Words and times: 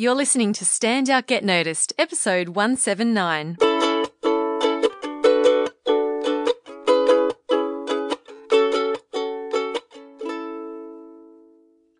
You're 0.00 0.14
listening 0.14 0.54
to 0.54 0.64
Stand 0.64 1.10
Out 1.10 1.26
Get 1.26 1.44
Noticed, 1.44 1.92
episode 1.98 2.48
179. 2.56 3.58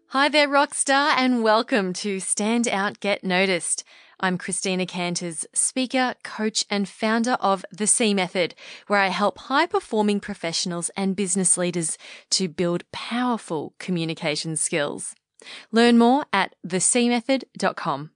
Hi 0.07 0.29
there, 0.31 0.49
Rockstar, 0.49 1.13
and 1.15 1.43
welcome 1.43 1.93
to 1.93 2.21
Stand 2.21 2.67
Out 2.69 3.01
Get 3.01 3.23
Noticed. 3.23 3.85
I'm 4.19 4.39
Christina 4.39 4.87
Canters, 4.87 5.45
speaker, 5.53 6.15
coach, 6.25 6.65
and 6.71 6.89
founder 6.89 7.37
of 7.39 7.67
The 7.71 7.87
C 7.87 8.15
Method, 8.15 8.55
where 8.87 9.01
I 9.01 9.09
help 9.09 9.37
high 9.37 9.67
performing 9.67 10.21
professionals 10.21 10.91
and 10.97 11.15
business 11.15 11.59
leaders 11.59 11.99
to 12.31 12.49
build 12.49 12.91
powerful 12.93 13.75
communication 13.79 14.57
skills. 14.57 15.15
Learn 15.73 15.99
more 15.99 16.25
at 16.33 16.55
thecmethod.com. 16.67 18.11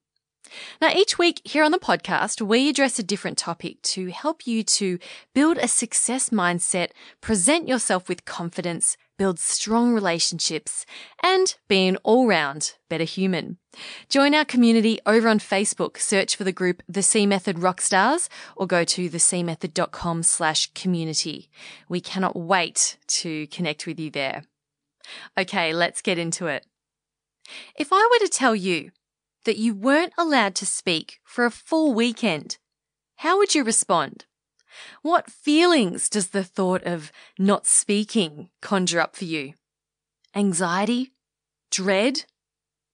Now, 0.80 0.90
each 0.94 1.18
week 1.18 1.40
here 1.44 1.64
on 1.64 1.72
the 1.72 1.78
podcast, 1.78 2.40
we 2.40 2.68
address 2.68 2.98
a 2.98 3.02
different 3.02 3.38
topic 3.38 3.80
to 3.82 4.10
help 4.10 4.46
you 4.46 4.62
to 4.62 4.98
build 5.34 5.58
a 5.58 5.68
success 5.68 6.30
mindset, 6.30 6.90
present 7.20 7.66
yourself 7.66 8.08
with 8.08 8.24
confidence, 8.24 8.96
build 9.16 9.38
strong 9.38 9.94
relationships, 9.94 10.84
and 11.22 11.56
be 11.68 11.86
an 11.86 11.96
all 12.02 12.26
round 12.26 12.74
better 12.88 13.04
human. 13.04 13.58
Join 14.08 14.34
our 14.34 14.44
community 14.44 14.98
over 15.06 15.28
on 15.28 15.38
Facebook. 15.38 15.98
Search 15.98 16.36
for 16.36 16.44
the 16.44 16.52
group 16.52 16.82
The 16.88 17.02
C 17.02 17.26
Method 17.26 17.56
Rockstars 17.56 18.28
or 18.56 18.66
go 18.66 18.84
to 18.84 19.08
thecmethod.com 19.08 20.22
slash 20.22 20.72
community. 20.74 21.50
We 21.88 22.00
cannot 22.00 22.36
wait 22.36 22.98
to 23.08 23.46
connect 23.48 23.86
with 23.86 23.98
you 23.98 24.10
there. 24.10 24.44
Okay, 25.38 25.72
let's 25.72 26.02
get 26.02 26.18
into 26.18 26.46
it. 26.46 26.66
If 27.76 27.92
I 27.92 28.08
were 28.10 28.26
to 28.26 28.30
tell 28.30 28.54
you 28.54 28.90
that 29.44 29.58
you 29.58 29.74
weren't 29.74 30.12
allowed 30.16 30.54
to 30.56 30.66
speak 30.66 31.20
for 31.24 31.44
a 31.44 31.50
full 31.50 31.92
weekend, 31.92 32.58
how 33.16 33.38
would 33.38 33.54
you 33.54 33.64
respond? 33.64 34.26
What 35.02 35.30
feelings 35.30 36.08
does 36.08 36.28
the 36.28 36.44
thought 36.44 36.82
of 36.84 37.12
not 37.38 37.66
speaking 37.66 38.50
conjure 38.60 39.00
up 39.00 39.14
for 39.14 39.24
you? 39.24 39.54
Anxiety? 40.34 41.12
Dread? 41.70 42.24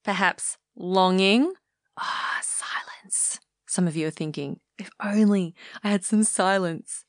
Perhaps 0.04 0.58
longing? 0.76 1.54
Ah, 1.98 2.38
oh, 2.38 2.40
silence. 2.42 3.40
Some 3.66 3.86
of 3.86 3.96
you 3.96 4.08
are 4.08 4.12
thinking, 4.12 4.60
if 4.78 4.90
only 5.02 5.54
I 5.82 5.90
had 5.90 6.04
some 6.04 6.24
silence. 6.24 7.04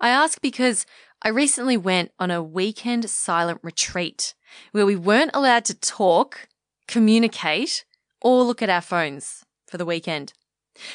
I 0.00 0.08
ask 0.08 0.40
because 0.40 0.86
I 1.22 1.28
recently 1.28 1.76
went 1.76 2.12
on 2.18 2.30
a 2.30 2.42
weekend 2.42 3.08
silent 3.08 3.60
retreat 3.62 4.34
where 4.72 4.86
we 4.86 4.96
weren't 4.96 5.30
allowed 5.34 5.64
to 5.66 5.74
talk, 5.74 6.48
communicate, 6.88 7.84
or 8.20 8.42
look 8.42 8.62
at 8.62 8.70
our 8.70 8.80
phones 8.80 9.44
for 9.66 9.78
the 9.78 9.86
weekend. 9.86 10.32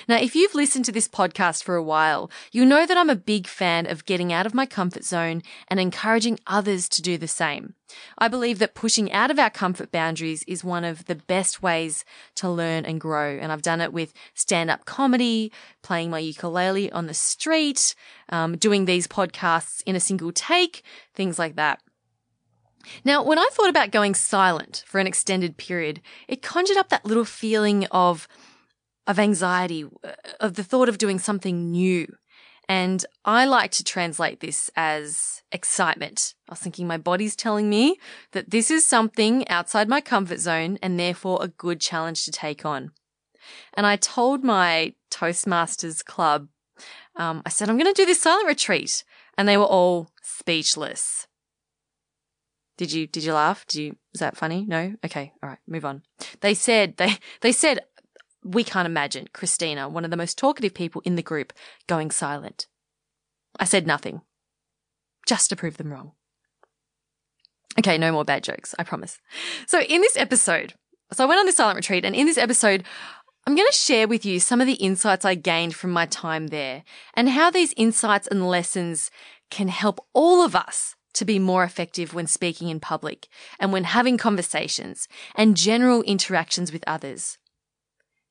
Now, 0.08 0.18
if 0.18 0.36
you've 0.36 0.56
listened 0.56 0.86
to 0.86 0.92
this 0.92 1.08
podcast 1.08 1.64
for 1.64 1.76
a 1.76 1.84
while, 1.84 2.30
you'll 2.52 2.66
know 2.66 2.86
that 2.86 2.98
I'm 2.98 3.10
a 3.10 3.16
big 3.16 3.48
fan 3.48 3.86
of 3.90 4.06
getting 4.06 4.34
out 4.34 4.46
of 4.46 4.54
my 4.54 4.66
comfort 4.66 5.06
zone 5.06 5.42
and 5.68 5.80
encouraging 5.80 6.40
others 6.48 6.90
to 6.90 7.02
do 7.02 7.18
the 7.18 7.28
same. 7.28 7.76
I 8.18 8.28
believe 8.28 8.60
that 8.60 8.76
pushing 8.76 9.12
out 9.12 9.32
of 9.32 9.40
our 9.40 9.50
comfort 9.50 9.92
boundaries 9.92 10.44
is 10.44 10.64
one 10.64 10.84
of 10.84 11.06
the 11.06 11.16
best 11.16 11.64
ways 11.64 12.04
to 12.36 12.50
learn 12.50 12.86
and 12.86 13.00
grow. 13.00 13.38
And 13.38 13.52
I've 13.52 13.62
done 13.62 13.82
it 13.82 13.94
with 13.94 14.14
stand 14.34 14.70
up 14.70 14.86
comedy, 14.86 15.52
playing 15.82 16.10
my 16.10 16.20
ukulele 16.20 16.92
on 16.92 17.08
the 17.08 17.14
street, 17.14 17.96
um, 18.30 18.58
doing 18.58 18.86
these 18.86 19.08
podcasts 19.08 19.82
in 19.86 19.96
a 19.96 20.02
single 20.02 20.32
take, 20.32 20.84
things 21.16 21.40
like 21.40 21.56
that. 21.56 21.82
Now, 23.04 23.24
when 23.24 23.38
I 23.38 23.50
thought 23.52 23.70
about 23.70 23.92
going 23.92 24.16
silent 24.16 24.84
for 24.88 25.00
an 25.00 25.08
extended 25.08 25.58
period, 25.58 26.02
it 26.28 26.42
conjured 26.42 26.78
up 26.78 26.90
that 26.90 27.06
little 27.06 27.26
feeling 27.26 27.86
of 27.88 28.28
of 29.08 29.18
anxiety, 29.18 29.86
uh, 30.04 30.12
of 30.40 30.54
the 30.54 30.64
thought 30.64 30.88
of 30.88 31.00
doing 31.00 31.18
something 31.18 31.72
new. 31.72 32.16
And 32.68 33.04
I 33.26 33.46
like 33.46 33.72
to 33.72 33.84
translate 33.84 34.40
this 34.40 34.70
as 34.76 35.42
excitement. 35.52 36.36
I 36.48 36.52
was 36.52 36.60
thinking 36.60 36.86
my 36.86 36.98
body's 36.98 37.36
telling 37.36 37.68
me 37.68 37.98
that 38.34 38.52
this 38.52 38.70
is 38.70 38.86
something 38.86 39.48
outside 39.48 39.90
my 39.90 40.00
comfort 40.00 40.40
zone 40.40 40.78
and 40.84 41.00
therefore 41.00 41.40
a 41.42 41.48
good 41.48 41.82
challenge 41.82 42.24
to 42.26 42.32
take 42.32 42.64
on. 42.64 42.92
And 43.74 43.88
I 43.88 43.96
told 43.96 44.44
my 44.44 44.94
Toastmasters 45.10 46.06
club, 46.06 46.50
um, 47.16 47.42
I 47.48 47.50
said, 47.50 47.68
I'm 47.68 47.78
going 47.78 47.92
to 47.92 48.00
do 48.00 48.06
this 48.06 48.22
silent 48.22 48.48
retreat. 48.48 49.04
And 49.36 49.48
they 49.48 49.58
were 49.58 49.64
all 49.64 50.12
speechless. 50.22 51.26
Did 52.80 52.94
you, 52.94 53.08
did 53.08 53.26
you 53.26 53.34
laugh? 53.34 53.66
Did 53.68 53.82
you, 53.82 53.96
is 54.14 54.22
that 54.22 54.38
funny? 54.38 54.64
No? 54.66 54.96
Okay. 55.04 55.34
All 55.44 55.50
right. 55.50 55.60
Move 55.68 55.84
on. 55.84 56.02
They 56.40 56.54
said, 56.54 56.96
they, 56.96 57.18
they 57.42 57.52
said, 57.52 57.82
we 58.42 58.64
can't 58.64 58.86
imagine 58.86 59.28
Christina, 59.34 59.90
one 59.90 60.06
of 60.06 60.12
the 60.12 60.16
most 60.16 60.38
talkative 60.38 60.74
people 60.74 61.02
in 61.04 61.16
the 61.16 61.22
group, 61.22 61.52
going 61.88 62.10
silent. 62.10 62.68
I 63.60 63.66
said 63.66 63.86
nothing, 63.86 64.22
just 65.28 65.50
to 65.50 65.58
prove 65.58 65.76
them 65.76 65.92
wrong. 65.92 66.14
Okay, 67.78 67.98
no 67.98 68.14
more 68.14 68.24
bad 68.24 68.46
jokes, 68.46 68.74
I 68.80 68.84
promise. 68.84 69.20
So, 69.68 69.82
in 69.82 70.00
this 70.00 70.16
episode, 70.16 70.76
so 71.12 71.26
I 71.26 71.28
went 71.28 71.40
on 71.40 71.48
this 71.48 71.58
silent 71.58 71.76
retreat, 71.76 72.06
and 72.06 72.16
in 72.16 72.28
this 72.28 72.38
episode, 72.38 72.86
I'm 73.46 73.56
going 73.56 73.68
to 73.70 73.76
share 73.76 74.08
with 74.08 74.26
you 74.26 74.40
some 74.40 74.62
of 74.62 74.68
the 74.68 74.74
insights 74.76 75.26
I 75.26 75.36
gained 75.36 75.76
from 75.76 75.92
my 75.92 76.06
time 76.06 76.48
there 76.48 76.86
and 77.14 77.28
how 77.28 77.52
these 77.52 77.74
insights 77.76 78.28
and 78.28 78.48
lessons 78.48 79.12
can 79.52 79.68
help 79.68 80.00
all 80.14 80.46
of 80.46 80.56
us 80.56 80.96
to 81.14 81.26
be 81.26 81.40
more 81.40 81.64
effective 81.64 82.14
when 82.14 82.28
speaking 82.28 82.70
in 82.70 82.80
public 82.80 83.28
and 83.60 83.74
when 83.74 83.84
having 83.84 84.18
conversations 84.18 85.08
and 85.36 85.58
general 85.58 86.02
interactions 86.04 86.72
with 86.72 86.84
others. 86.88 87.38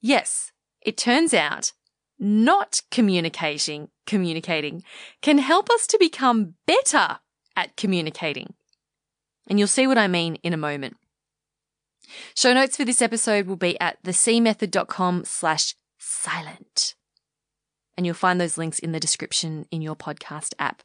Yes, 0.01 0.53
it 0.81 0.97
turns 0.97 1.35
out 1.35 1.73
not 2.19 2.83
communicating, 2.91 3.89
communicating 4.07 4.83
can 5.23 5.39
help 5.39 5.71
us 5.71 5.87
to 5.87 5.99
become 5.99 6.55
better 6.67 7.19
at 7.57 7.77
communicating. 7.77 8.55
And 9.49 9.59
you'll 9.59 9.69
see 9.69 9.87
what 9.87 9.99
I 9.99 10.09
mean 10.09 10.37
in 10.37 10.53
a 10.53 10.59
moment. 10.59 10.97
Show 12.35 12.55
notes 12.55 12.77
for 12.77 12.85
this 12.85 13.03
episode 13.03 13.47
will 13.47 13.57
be 13.57 13.79
at 13.81 14.03
thecmethod.com 14.03 15.25
slash 15.25 15.75
silent. 15.99 16.95
And 17.97 18.07
you'll 18.07 18.15
find 18.15 18.41
those 18.41 18.59
links 18.59 18.79
in 18.79 18.93
the 18.93 19.01
description 19.01 19.67
in 19.71 19.83
your 19.83 19.97
podcast 19.97 20.55
app. 20.59 20.83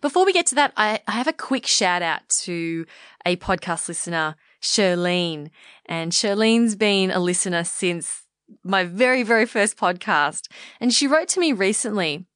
Before 0.00 0.24
we 0.24 0.32
get 0.32 0.46
to 0.46 0.54
that, 0.56 0.72
I, 0.76 1.00
I 1.06 1.12
have 1.12 1.28
a 1.28 1.32
quick 1.32 1.66
shout 1.66 2.02
out 2.02 2.28
to 2.44 2.86
a 3.24 3.36
podcast 3.36 3.88
listener 3.88 4.36
Shirlene. 4.60 5.50
And 5.86 6.12
Shirlene's 6.12 6.76
been 6.76 7.10
a 7.10 7.18
listener 7.18 7.64
since 7.64 8.24
my 8.62 8.84
very, 8.84 9.22
very 9.22 9.46
first 9.46 9.76
podcast. 9.76 10.48
And 10.80 10.92
she 10.92 11.06
wrote 11.06 11.28
to 11.28 11.40
me 11.40 11.52
recently. 11.52 12.26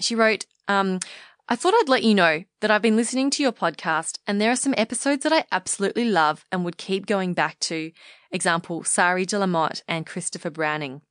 She 0.00 0.14
wrote, 0.14 0.46
um, 0.68 1.00
I 1.48 1.56
thought 1.56 1.74
I'd 1.74 1.88
let 1.88 2.04
you 2.04 2.14
know 2.14 2.44
that 2.60 2.70
I've 2.70 2.82
been 2.82 2.96
listening 2.96 3.28
to 3.30 3.42
your 3.42 3.52
podcast 3.52 4.18
and 4.26 4.40
there 4.40 4.50
are 4.50 4.56
some 4.56 4.74
episodes 4.78 5.24
that 5.24 5.32
I 5.32 5.44
absolutely 5.52 6.06
love 6.06 6.46
and 6.50 6.64
would 6.64 6.78
keep 6.78 7.06
going 7.06 7.34
back 7.34 7.58
to. 7.60 7.92
Example, 8.30 8.82
Sari 8.82 9.26
de 9.26 9.38
la 9.38 9.46
Motte 9.46 9.82
and 9.86 10.06
Christopher 10.06 10.50
Browning. 10.50 11.02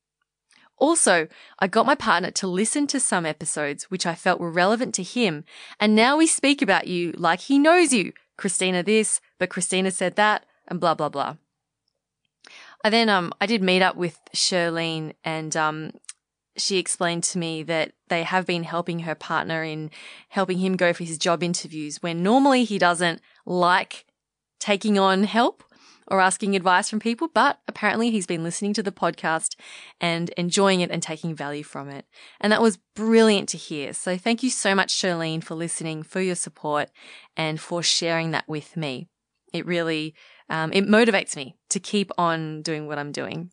Also, 0.84 1.30
I 1.60 1.68
got 1.68 1.86
my 1.86 1.96
partner 1.96 2.30
to 2.32 2.46
listen 2.46 2.88
to 2.88 3.00
some 3.00 3.26
episodes 3.26 3.86
which 3.86 4.06
I 4.06 4.16
felt 4.16 4.42
were 4.42 4.52
relevant 4.52 4.94
to 4.96 5.02
him, 5.02 5.46
and 5.80 5.96
now 5.96 6.18
we 6.18 6.28
speak 6.28 6.62
about 6.62 6.88
you 6.88 7.14
like 7.14 7.40
he 7.40 7.58
knows 7.58 7.94
you. 7.94 8.12
Christina 8.36 8.84
this, 8.84 9.22
but 9.40 9.50
Christina 9.50 9.92
said 9.92 10.18
that 10.18 10.46
and 10.68 10.82
blah 10.82 10.94
blah 10.94 11.08
blah. 11.08 11.38
I 12.84 12.90
then 12.90 13.08
um 13.08 13.32
I 13.40 13.46
did 13.46 13.64
meet 13.64 13.82
up 13.82 13.96
with 13.96 14.20
Shirlene 14.36 15.14
and 15.24 15.56
um 15.56 15.92
she 16.58 16.80
explained 16.80 17.24
to 17.24 17.38
me 17.38 17.64
that 17.64 17.94
they 18.10 18.24
have 18.24 18.46
been 18.46 18.64
helping 18.64 19.00
her 19.00 19.16
partner 19.16 19.64
in 19.64 19.90
helping 20.28 20.58
him 20.58 20.76
go 20.76 20.92
for 20.92 21.06
his 21.06 21.18
job 21.18 21.44
interviews 21.44 22.04
when 22.04 22.22
normally 22.22 22.66
he 22.66 22.78
doesn't 22.78 23.22
like 23.46 24.04
taking 24.60 25.00
on 25.00 25.24
help 25.24 25.64
or 26.08 26.20
asking 26.20 26.56
advice 26.56 26.90
from 26.90 27.00
people, 27.00 27.30
but 27.34 27.60
apparently 27.68 28.12
he's 28.12 28.28
been 28.28 28.44
listening 28.44 28.74
to 28.74 28.84
the 28.84 28.92
podcast 28.92 29.56
and 30.02 30.30
enjoying 30.32 30.82
it 30.82 30.92
and 30.92 31.02
taking 31.02 31.36
value 31.36 31.64
from 31.64 31.90
it. 31.90 32.06
And 32.40 32.52
that 32.52 32.62
was 32.62 32.78
brilliant 32.96 33.50
to 33.50 33.58
hear. 33.58 33.94
So 33.94 34.18
thank 34.18 34.44
you 34.44 34.50
so 34.50 34.76
much, 34.76 34.94
Charlene, 34.94 35.44
for 35.44 35.56
listening, 35.56 36.04
for 36.04 36.22
your 36.22 36.36
support 36.36 36.90
and 37.38 37.60
for 37.60 37.84
sharing 37.84 38.32
that 38.32 38.48
with 38.48 38.76
me. 38.78 39.08
It 39.54 39.66
really 39.66 40.16
um, 40.50 40.72
it 40.74 40.86
motivates 40.86 41.36
me 41.36 41.56
to 41.70 41.80
keep 41.80 42.12
on 42.18 42.62
doing 42.62 42.88
what 42.88 42.98
I'm 43.00 43.12
doing. 43.12 43.52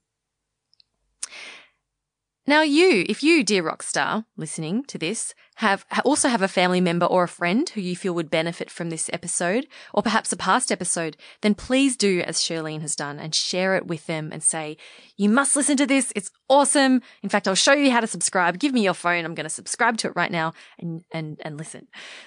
Now, 2.51 2.63
you, 2.63 3.07
if 3.09 3.23
you, 3.23 3.45
dear 3.45 3.63
rock 3.63 3.81
star, 3.81 4.25
listening 4.37 4.83
to 4.87 4.99
this, 4.99 5.37
have 5.59 5.87
also 6.05 6.29
have 6.29 6.43
a 6.43 6.49
family 6.49 6.81
member 6.81 7.07
or 7.07 7.23
a 7.23 7.29
friend 7.29 7.69
who 7.69 7.81
you 7.81 7.95
feel 7.95 8.13
would 8.13 8.29
benefit 8.29 8.73
from 8.73 8.91
this 8.91 9.09
episode, 9.13 9.69
or 9.95 10.03
perhaps 10.03 10.33
a 10.33 10.37
past 10.37 10.73
episode, 10.73 11.17
then 11.43 11.55
please 11.55 11.97
do 11.97 12.23
as 12.23 12.39
Shirlene 12.39 12.81
has 12.81 12.97
done 12.97 13.21
and 13.21 13.37
share 13.37 13.77
it 13.77 13.87
with 13.87 14.09
them 14.09 14.31
and 14.33 14.43
say, 14.43 14.77
you 15.17 15.29
must 15.29 15.55
listen 15.55 15.77
to 15.77 15.87
this. 15.87 16.13
It's 16.17 16.33
awesome. 16.49 17.03
In 17.23 17.29
fact, 17.29 17.47
I'll 17.47 17.55
show 17.55 17.73
you 17.73 17.93
how 17.93 18.01
to 18.01 18.09
subscribe. 18.09 18.59
Give 18.59 18.75
me 18.75 18.83
your 18.83 18.95
phone. 18.95 19.25
I'm 19.25 19.37
going 19.37 19.45
to 19.45 19.49
subscribe 19.49 19.99
to 19.99 20.09
it 20.09 20.17
right 20.17 20.33
now 20.33 20.53
and, 20.77 21.05
and, 21.13 21.41
and 21.43 21.57
listen. 21.57 21.87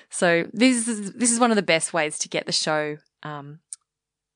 So 0.09 0.47
this 0.53 0.87
is, 0.87 1.11
this 1.11 1.33
is 1.33 1.39
one 1.41 1.51
of 1.51 1.57
the 1.57 1.63
best 1.63 1.91
ways 1.91 2.17
to 2.19 2.29
get 2.29 2.45
the 2.45 2.53
show, 2.53 2.95
um, 3.23 3.59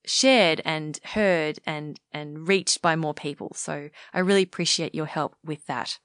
shared 0.08 0.62
and 0.66 1.00
heard 1.04 1.60
and, 1.66 2.00
and 2.12 2.48
reached 2.48 2.82
by 2.82 2.96
more 2.96 3.14
people. 3.14 3.52
So 3.56 3.90
I 4.14 4.20
really 4.20 4.44
appreciate 4.44 4.96
your 4.96 5.06
help 5.06 5.36
with 5.44 5.66
that. 5.68 6.00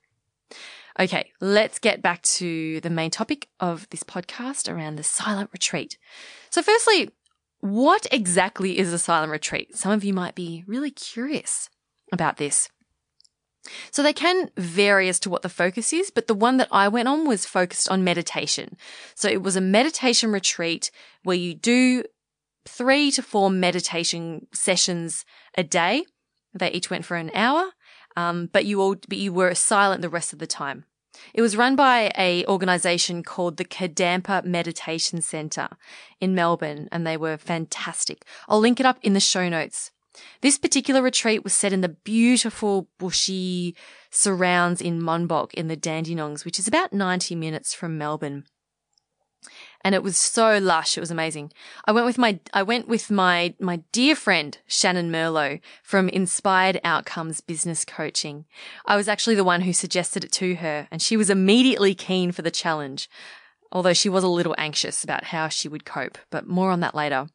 Okay, 1.00 1.32
let's 1.40 1.78
get 1.78 2.02
back 2.02 2.20
to 2.22 2.80
the 2.80 2.90
main 2.90 3.10
topic 3.10 3.48
of 3.58 3.88
this 3.90 4.02
podcast 4.02 4.70
around 4.70 4.96
the 4.96 5.02
silent 5.02 5.50
retreat. 5.52 5.96
So 6.50 6.62
firstly, 6.62 7.10
what 7.60 8.06
exactly 8.12 8.78
is 8.78 8.92
a 8.92 8.98
silent 8.98 9.32
retreat? 9.32 9.76
Some 9.76 9.92
of 9.92 10.04
you 10.04 10.12
might 10.12 10.34
be 10.34 10.64
really 10.66 10.90
curious 10.90 11.70
about 12.12 12.36
this. 12.36 12.68
So 13.90 14.02
they 14.02 14.12
can 14.12 14.50
vary 14.56 15.08
as 15.08 15.20
to 15.20 15.30
what 15.30 15.42
the 15.42 15.48
focus 15.48 15.92
is, 15.92 16.10
but 16.10 16.26
the 16.26 16.34
one 16.34 16.56
that 16.56 16.68
I 16.72 16.88
went 16.88 17.08
on 17.08 17.26
was 17.26 17.46
focused 17.46 17.88
on 17.88 18.02
meditation. 18.02 18.76
So 19.14 19.28
it 19.28 19.42
was 19.42 19.54
a 19.54 19.60
meditation 19.60 20.32
retreat 20.32 20.90
where 21.22 21.36
you 21.36 21.54
do 21.54 22.02
three 22.64 23.10
to 23.12 23.22
four 23.22 23.50
meditation 23.50 24.46
sessions 24.52 25.24
a 25.56 25.62
day. 25.62 26.04
They 26.54 26.70
each 26.70 26.90
went 26.90 27.04
for 27.04 27.16
an 27.16 27.30
hour, 27.34 27.70
um, 28.16 28.48
but 28.52 28.64
you 28.64 28.80
all 28.80 28.96
but 29.08 29.18
you 29.18 29.32
were 29.32 29.54
silent 29.54 30.02
the 30.02 30.08
rest 30.08 30.32
of 30.32 30.38
the 30.38 30.46
time. 30.46 30.84
It 31.34 31.42
was 31.42 31.56
run 31.56 31.76
by 31.76 32.10
a 32.16 32.44
organization 32.46 33.22
called 33.22 33.56
the 33.56 33.64
Kadampa 33.64 34.44
Meditation 34.44 35.20
Center 35.20 35.68
in 36.20 36.34
Melbourne, 36.34 36.88
and 36.90 37.06
they 37.06 37.16
were 37.16 37.36
fantastic. 37.36 38.24
I'll 38.48 38.60
link 38.60 38.80
it 38.80 38.86
up 38.86 38.98
in 39.02 39.12
the 39.12 39.20
show 39.20 39.48
notes. 39.48 39.90
This 40.42 40.58
particular 40.58 41.02
retreat 41.02 41.42
was 41.42 41.54
set 41.54 41.72
in 41.72 41.80
the 41.80 41.88
beautiful 41.88 42.88
bushy 42.98 43.74
surrounds 44.10 44.82
in 44.82 45.00
Monbulk 45.00 45.54
in 45.54 45.68
the 45.68 45.76
Dandenongs, 45.76 46.44
which 46.44 46.58
is 46.58 46.68
about 46.68 46.92
90 46.92 47.34
minutes 47.34 47.72
from 47.72 47.96
Melbourne. 47.96 48.44
And 49.84 49.94
it 49.94 50.02
was 50.02 50.16
so 50.16 50.58
lush. 50.58 50.96
It 50.96 51.00
was 51.00 51.10
amazing. 51.10 51.52
I 51.86 51.92
went 51.92 52.06
with 52.06 52.18
my, 52.18 52.38
I 52.52 52.62
went 52.62 52.88
with 52.88 53.10
my, 53.10 53.54
my 53.58 53.82
dear 53.92 54.14
friend, 54.14 54.56
Shannyn 54.68 55.10
Merlo 55.10 55.60
from 55.82 56.08
Inspired 56.08 56.80
Outcomes 56.84 57.40
Business 57.40 57.84
Coaching. 57.84 58.44
I 58.86 58.96
was 58.96 59.08
actually 59.08 59.34
the 59.34 59.44
one 59.44 59.62
who 59.62 59.72
suggested 59.72 60.24
it 60.24 60.32
to 60.32 60.56
her 60.56 60.88
and 60.90 61.02
she 61.02 61.16
was 61.16 61.30
immediately 61.30 61.94
keen 61.94 62.32
for 62.32 62.42
the 62.42 62.50
challenge. 62.50 63.08
Although 63.72 63.94
she 63.94 64.10
was 64.10 64.22
a 64.22 64.28
little 64.28 64.54
anxious 64.58 65.02
about 65.02 65.24
how 65.24 65.48
she 65.48 65.66
would 65.66 65.86
cope, 65.86 66.18
but 66.30 66.46
more 66.46 66.70
on 66.70 66.80
that 66.80 66.94
later. 66.94 67.28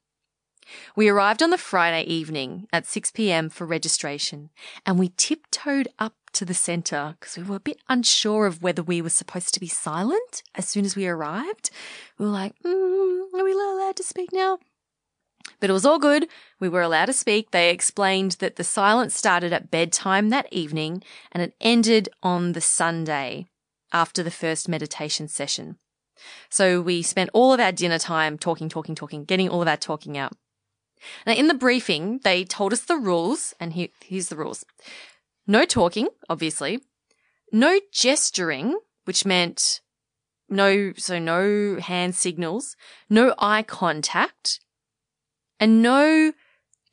We 0.95 1.09
arrived 1.09 1.41
on 1.41 1.49
the 1.49 1.57
Friday 1.57 2.03
evening 2.03 2.67
at 2.71 2.85
6 2.85 3.11
p.m. 3.11 3.49
for 3.49 3.65
registration 3.65 4.49
and 4.85 4.97
we 4.97 5.13
tiptoed 5.17 5.87
up 5.99 6.15
to 6.33 6.45
the 6.45 6.53
centre 6.53 7.15
because 7.19 7.37
we 7.37 7.43
were 7.43 7.55
a 7.55 7.59
bit 7.59 7.79
unsure 7.89 8.45
of 8.45 8.61
whether 8.61 8.83
we 8.83 9.01
were 9.01 9.09
supposed 9.09 9.53
to 9.53 9.59
be 9.59 9.67
silent 9.67 10.43
as 10.55 10.67
soon 10.67 10.85
as 10.85 10.95
we 10.95 11.07
arrived. 11.07 11.69
We 12.17 12.25
were 12.25 12.31
like, 12.31 12.53
mm, 12.63 13.21
are 13.33 13.43
we 13.43 13.51
allowed 13.51 13.95
to 13.97 14.03
speak 14.03 14.31
now? 14.31 14.59
But 15.59 15.69
it 15.69 15.73
was 15.73 15.85
all 15.85 15.99
good. 15.99 16.27
We 16.59 16.69
were 16.69 16.81
allowed 16.81 17.05
to 17.05 17.13
speak. 17.13 17.51
They 17.51 17.69
explained 17.69 18.33
that 18.33 18.57
the 18.57 18.63
silence 18.63 19.15
started 19.15 19.53
at 19.53 19.71
bedtime 19.71 20.29
that 20.29 20.51
evening 20.51 21.03
and 21.31 21.41
it 21.41 21.55
ended 21.61 22.09
on 22.21 22.51
the 22.51 22.61
Sunday 22.61 23.47
after 23.91 24.21
the 24.21 24.31
first 24.31 24.67
meditation 24.67 25.27
session. 25.27 25.77
So 26.49 26.81
we 26.81 27.01
spent 27.01 27.29
all 27.33 27.53
of 27.53 27.59
our 27.59 27.71
dinner 27.71 27.99
time 27.99 28.37
talking, 28.37 28.69
talking, 28.69 28.95
talking, 28.95 29.23
getting 29.23 29.49
all 29.49 29.61
of 29.61 29.67
our 29.67 29.77
talking 29.77 30.17
out. 30.17 30.33
Now, 31.25 31.33
in 31.33 31.47
the 31.47 31.53
briefing, 31.53 32.19
they 32.23 32.43
told 32.43 32.73
us 32.73 32.81
the 32.81 32.97
rules, 32.97 33.53
and 33.59 33.73
here, 33.73 33.89
here's 34.03 34.29
the 34.29 34.35
rules. 34.35 34.65
No 35.45 35.65
talking, 35.65 36.07
obviously. 36.29 36.79
No 37.51 37.79
gesturing, 37.91 38.77
which 39.05 39.25
meant 39.25 39.81
no, 40.49 40.93
so 40.97 41.19
no 41.19 41.77
hand 41.79 42.15
signals, 42.15 42.75
no 43.09 43.33
eye 43.39 43.63
contact, 43.63 44.59
and 45.59 45.81
no 45.81 46.33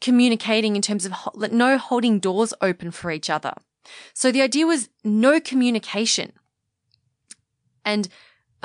communicating 0.01 0.77
in 0.77 0.83
terms 0.83 1.07
of 1.07 1.12
no 1.53 1.79
holding 1.79 2.19
doors 2.19 2.53
open 2.61 2.91
for 2.91 3.11
each 3.11 3.31
other. 3.31 3.55
So 4.12 4.31
the 4.31 4.43
idea 4.43 4.67
was 4.67 4.89
no 5.03 5.41
communication. 5.41 6.33
And 7.85 8.09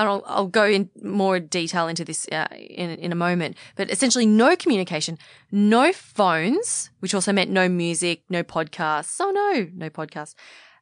I'll, 0.08 0.24
I'll 0.28 0.48
go 0.48 0.66
in 0.66 0.90
more 1.02 1.40
detail 1.40 1.88
into 1.88 2.06
this 2.06 2.28
uh, 2.32 2.48
in, 2.52 2.92
in 2.92 3.12
a 3.12 3.16
moment, 3.16 3.58
but 3.76 3.92
essentially 3.92 4.26
no 4.26 4.56
communication, 4.56 5.18
no 5.52 5.92
phones, 5.92 6.90
which 7.00 7.14
also 7.14 7.34
meant 7.34 7.52
no 7.52 7.68
music, 7.68 8.24
no 8.30 8.44
podcasts. 8.44 9.18
Oh 9.20 9.32
no, 9.32 9.68
no 9.76 9.90
podcasts. 9.90 10.36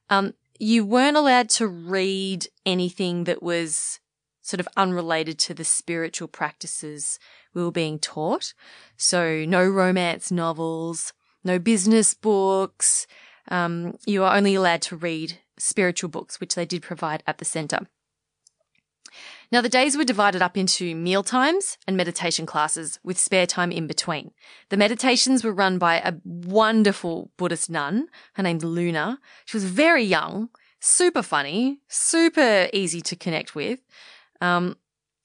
Um, 0.09 0.33
you 0.59 0.85
weren't 0.85 1.17
allowed 1.17 1.49
to 1.49 1.67
read 1.67 2.47
anything 2.65 3.23
that 3.25 3.41
was 3.41 3.99
sort 4.41 4.59
of 4.59 4.67
unrelated 4.77 5.37
to 5.37 5.53
the 5.53 5.65
spiritual 5.65 6.27
practices 6.27 7.19
we 7.53 7.63
were 7.63 7.71
being 7.71 7.99
taught. 7.99 8.53
So 8.95 9.45
no 9.45 9.67
romance 9.67 10.31
novels, 10.31 11.11
no 11.43 11.59
business 11.59 12.13
books. 12.13 13.07
Um, 13.49 13.97
you 14.05 14.23
are 14.23 14.35
only 14.35 14.55
allowed 14.55 14.81
to 14.83 14.95
read 14.95 15.39
spiritual 15.57 16.09
books, 16.09 16.39
which 16.39 16.55
they 16.55 16.65
did 16.65 16.81
provide 16.81 17.23
at 17.27 17.39
the 17.39 17.45
center. 17.45 17.87
Now, 19.51 19.61
the 19.61 19.69
days 19.69 19.95
were 19.95 20.03
divided 20.03 20.41
up 20.41 20.57
into 20.57 20.93
meal 20.93 21.23
times 21.23 21.77
and 21.87 21.95
meditation 21.95 22.45
classes 22.45 22.99
with 23.03 23.17
spare 23.17 23.47
time 23.47 23.71
in 23.71 23.87
between. 23.87 24.31
The 24.69 24.77
meditations 24.77 25.43
were 25.43 25.53
run 25.53 25.77
by 25.77 25.99
a 25.99 26.15
wonderful 26.25 27.31
Buddhist 27.37 27.69
nun. 27.69 28.07
Her 28.33 28.43
name's 28.43 28.65
Luna. 28.65 29.19
She 29.45 29.55
was 29.55 29.63
very 29.63 30.03
young, 30.03 30.49
super 30.81 31.21
funny, 31.21 31.79
super 31.87 32.67
easy 32.73 32.99
to 33.01 33.15
connect 33.15 33.55
with. 33.55 33.79
Um, 34.41 34.75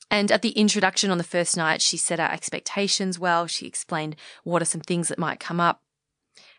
and 0.09 0.31
at 0.31 0.43
the 0.43 0.51
introduction 0.51 1.11
on 1.11 1.19
the 1.19 1.25
first 1.25 1.57
night, 1.57 1.83
she 1.83 1.97
set 1.97 2.21
our 2.21 2.31
expectations 2.31 3.19
well. 3.19 3.47
She 3.47 3.67
explained 3.67 4.15
what 4.45 4.63
are 4.63 4.67
some 4.67 4.83
things 4.83 5.09
that 5.09 5.19
might 5.19 5.41
come 5.41 5.59
up 5.59 5.83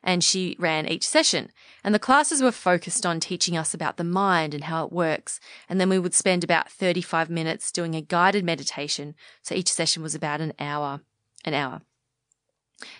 and 0.03 0.23
she 0.23 0.55
ran 0.59 0.87
each 0.87 1.07
session. 1.07 1.51
And 1.83 1.95
the 1.95 1.99
classes 1.99 2.41
were 2.41 2.51
focused 2.51 3.05
on 3.05 3.19
teaching 3.19 3.55
us 3.55 3.73
about 3.73 3.97
the 3.97 4.03
mind 4.03 4.53
and 4.53 4.65
how 4.65 4.85
it 4.85 4.91
works. 4.91 5.39
And 5.69 5.79
then 5.79 5.89
we 5.89 5.99
would 5.99 6.13
spend 6.13 6.43
about 6.43 6.69
35 6.69 7.29
minutes 7.29 7.71
doing 7.71 7.95
a 7.95 8.01
guided 8.01 8.43
meditation. 8.43 9.15
So 9.41 9.55
each 9.55 9.71
session 9.71 10.03
was 10.03 10.13
about 10.13 10.41
an 10.41 10.53
hour, 10.59 11.01
an 11.45 11.53
hour. 11.53 11.81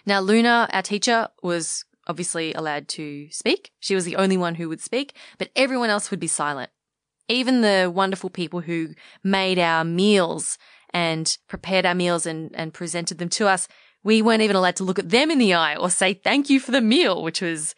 Now, 0.06 0.22
Luna, 0.22 0.70
our 0.72 0.82
teacher, 0.82 1.28
was 1.42 1.84
obviously 2.08 2.54
allowed 2.54 2.88
to 2.90 3.28
speak. 3.32 3.72
She 3.80 3.96
was 3.96 4.06
the 4.06 4.16
only 4.16 4.38
one 4.38 4.56
who 4.56 4.70
would 4.70 4.82
speak, 4.82 5.16
but 5.38 5.50
everyone 5.56 5.90
else 5.90 6.12
would 6.12 6.20
be 6.20 6.28
silent. 6.28 6.72
Even 7.30 7.62
the 7.62 7.92
wonderful 7.94 8.30
people 8.30 8.62
who 8.62 8.90
made 9.24 9.58
our 9.58 9.84
meals 9.84 10.58
and 10.94 11.38
prepared 11.48 11.86
our 11.86 11.96
meals 11.96 12.26
and, 12.26 12.52
and 12.54 12.74
presented 12.74 13.18
them 13.18 13.30
to 13.30 13.48
us, 13.48 13.68
we 14.04 14.22
weren't 14.22 14.42
even 14.42 14.56
allowed 14.56 14.76
to 14.78 14.84
look 14.84 15.00
at 15.00 15.10
them 15.10 15.32
in 15.32 15.38
the 15.38 15.54
eye 15.54 15.76
or 15.76 15.90
say 15.90 16.14
thank 16.14 16.50
you 16.50 16.60
for 16.60 16.72
the 16.72 16.82
meal, 16.82 17.24
which 17.24 17.42
was 17.42 17.74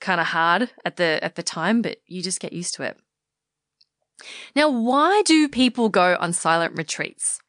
kind 0.00 0.20
of 0.20 0.28
hard 0.28 0.70
at 0.84 0.96
the 0.96 1.18
at 1.22 1.34
the 1.34 1.42
time, 1.42 1.82
but 1.82 1.98
you 2.06 2.22
just 2.22 2.40
get 2.40 2.52
used 2.52 2.74
to 2.74 2.82
it. 2.82 2.98
Now, 4.54 4.68
why 4.68 5.22
do 5.22 5.48
people 5.48 5.88
go 5.88 6.16
on 6.20 6.32
silent 6.32 6.76
retreats? 6.76 7.40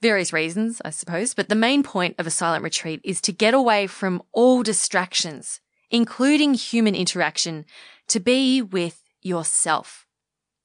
Various 0.00 0.32
reasons, 0.32 0.80
I 0.84 0.90
suppose, 0.90 1.34
but 1.34 1.48
the 1.48 1.54
main 1.54 1.82
point 1.82 2.16
of 2.18 2.26
a 2.26 2.30
silent 2.30 2.64
retreat 2.64 3.00
is 3.04 3.20
to 3.22 3.32
get 3.32 3.54
away 3.54 3.86
from 3.86 4.22
all 4.32 4.62
distractions, 4.62 5.60
including 5.90 6.54
human 6.54 6.94
interaction, 6.94 7.64
to 8.08 8.18
be 8.18 8.62
with 8.62 9.02
yourself. 9.20 10.06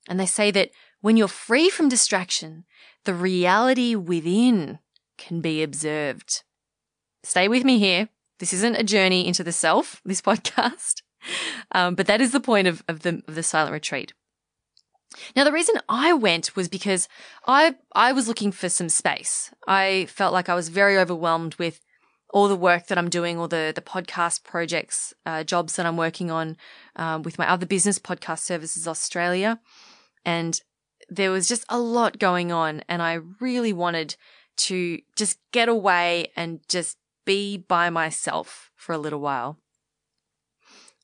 And 0.10 0.20
they 0.20 0.26
say 0.26 0.50
that 0.52 0.72
when 1.02 1.18
you're 1.18 1.28
free 1.28 1.70
from 1.70 1.90
distraction, 1.90 2.66
the 3.06 3.14
reality 3.14 3.96
within 3.96 4.80
can 5.18 5.42
be 5.42 5.64
observed. 5.64 6.44
Stay 7.24 7.48
with 7.48 7.64
me 7.64 7.80
here. 7.80 8.10
This 8.40 8.54
isn't 8.54 8.76
a 8.76 8.84
journey 8.84 9.28
into 9.28 9.44
the 9.44 9.52
self, 9.52 10.02
this 10.06 10.22
podcast. 10.22 11.02
Um, 11.72 11.96
but 11.96 12.08
that 12.08 12.22
is 12.22 12.32
the 12.32 12.40
point 12.40 12.68
of, 12.68 12.84
of 12.88 13.02
the, 13.02 13.22
of 13.28 13.36
the 13.36 13.44
silent 13.44 13.74
retreat. 13.74 14.14
Now, 15.36 15.44
the 15.44 15.52
reason 15.52 15.76
I 15.90 16.14
went 16.14 16.56
was 16.56 16.68
because 16.68 17.08
I, 17.48 17.76
I 17.96 18.12
was 18.12 18.28
looking 18.28 18.52
for 18.52 18.70
some 18.70 18.90
space. 18.90 19.52
I 19.68 20.06
felt 20.06 20.34
like 20.34 20.50
I 20.50 20.56
was 20.56 20.70
very 20.70 20.98
overwhelmed 20.98 21.56
with 21.56 21.80
all 22.30 22.48
the 22.48 22.56
work 22.56 22.88
that 22.88 22.98
I'm 22.98 23.10
doing, 23.10 23.40
all 23.40 23.48
the, 23.48 23.72
the 23.74 23.82
podcast 23.82 24.44
projects, 24.44 25.14
uh, 25.26 25.44
jobs 25.44 25.76
that 25.76 25.86
I'm 25.86 25.98
working 25.98 26.30
on, 26.30 26.58
um, 26.98 27.24
with 27.24 27.40
my 27.40 27.50
other 27.50 27.66
business, 27.66 28.00
Podcast 28.00 28.40
Services 28.40 28.88
Australia. 28.88 29.60
And 30.26 30.60
there 31.10 31.32
was 31.32 31.48
just 31.48 31.66
a 31.70 31.80
lot 31.80 32.20
going 32.20 32.52
on 32.52 32.84
and 32.90 33.02
I 33.02 33.20
really 33.40 33.72
wanted 33.72 34.16
to 34.58 35.00
just 35.16 35.40
get 35.52 35.70
away 35.70 36.32
and 36.36 36.60
just 36.68 36.98
be 37.26 37.58
by 37.58 37.90
myself 37.90 38.72
for 38.76 38.94
a 38.94 38.98
little 38.98 39.20
while. 39.20 39.58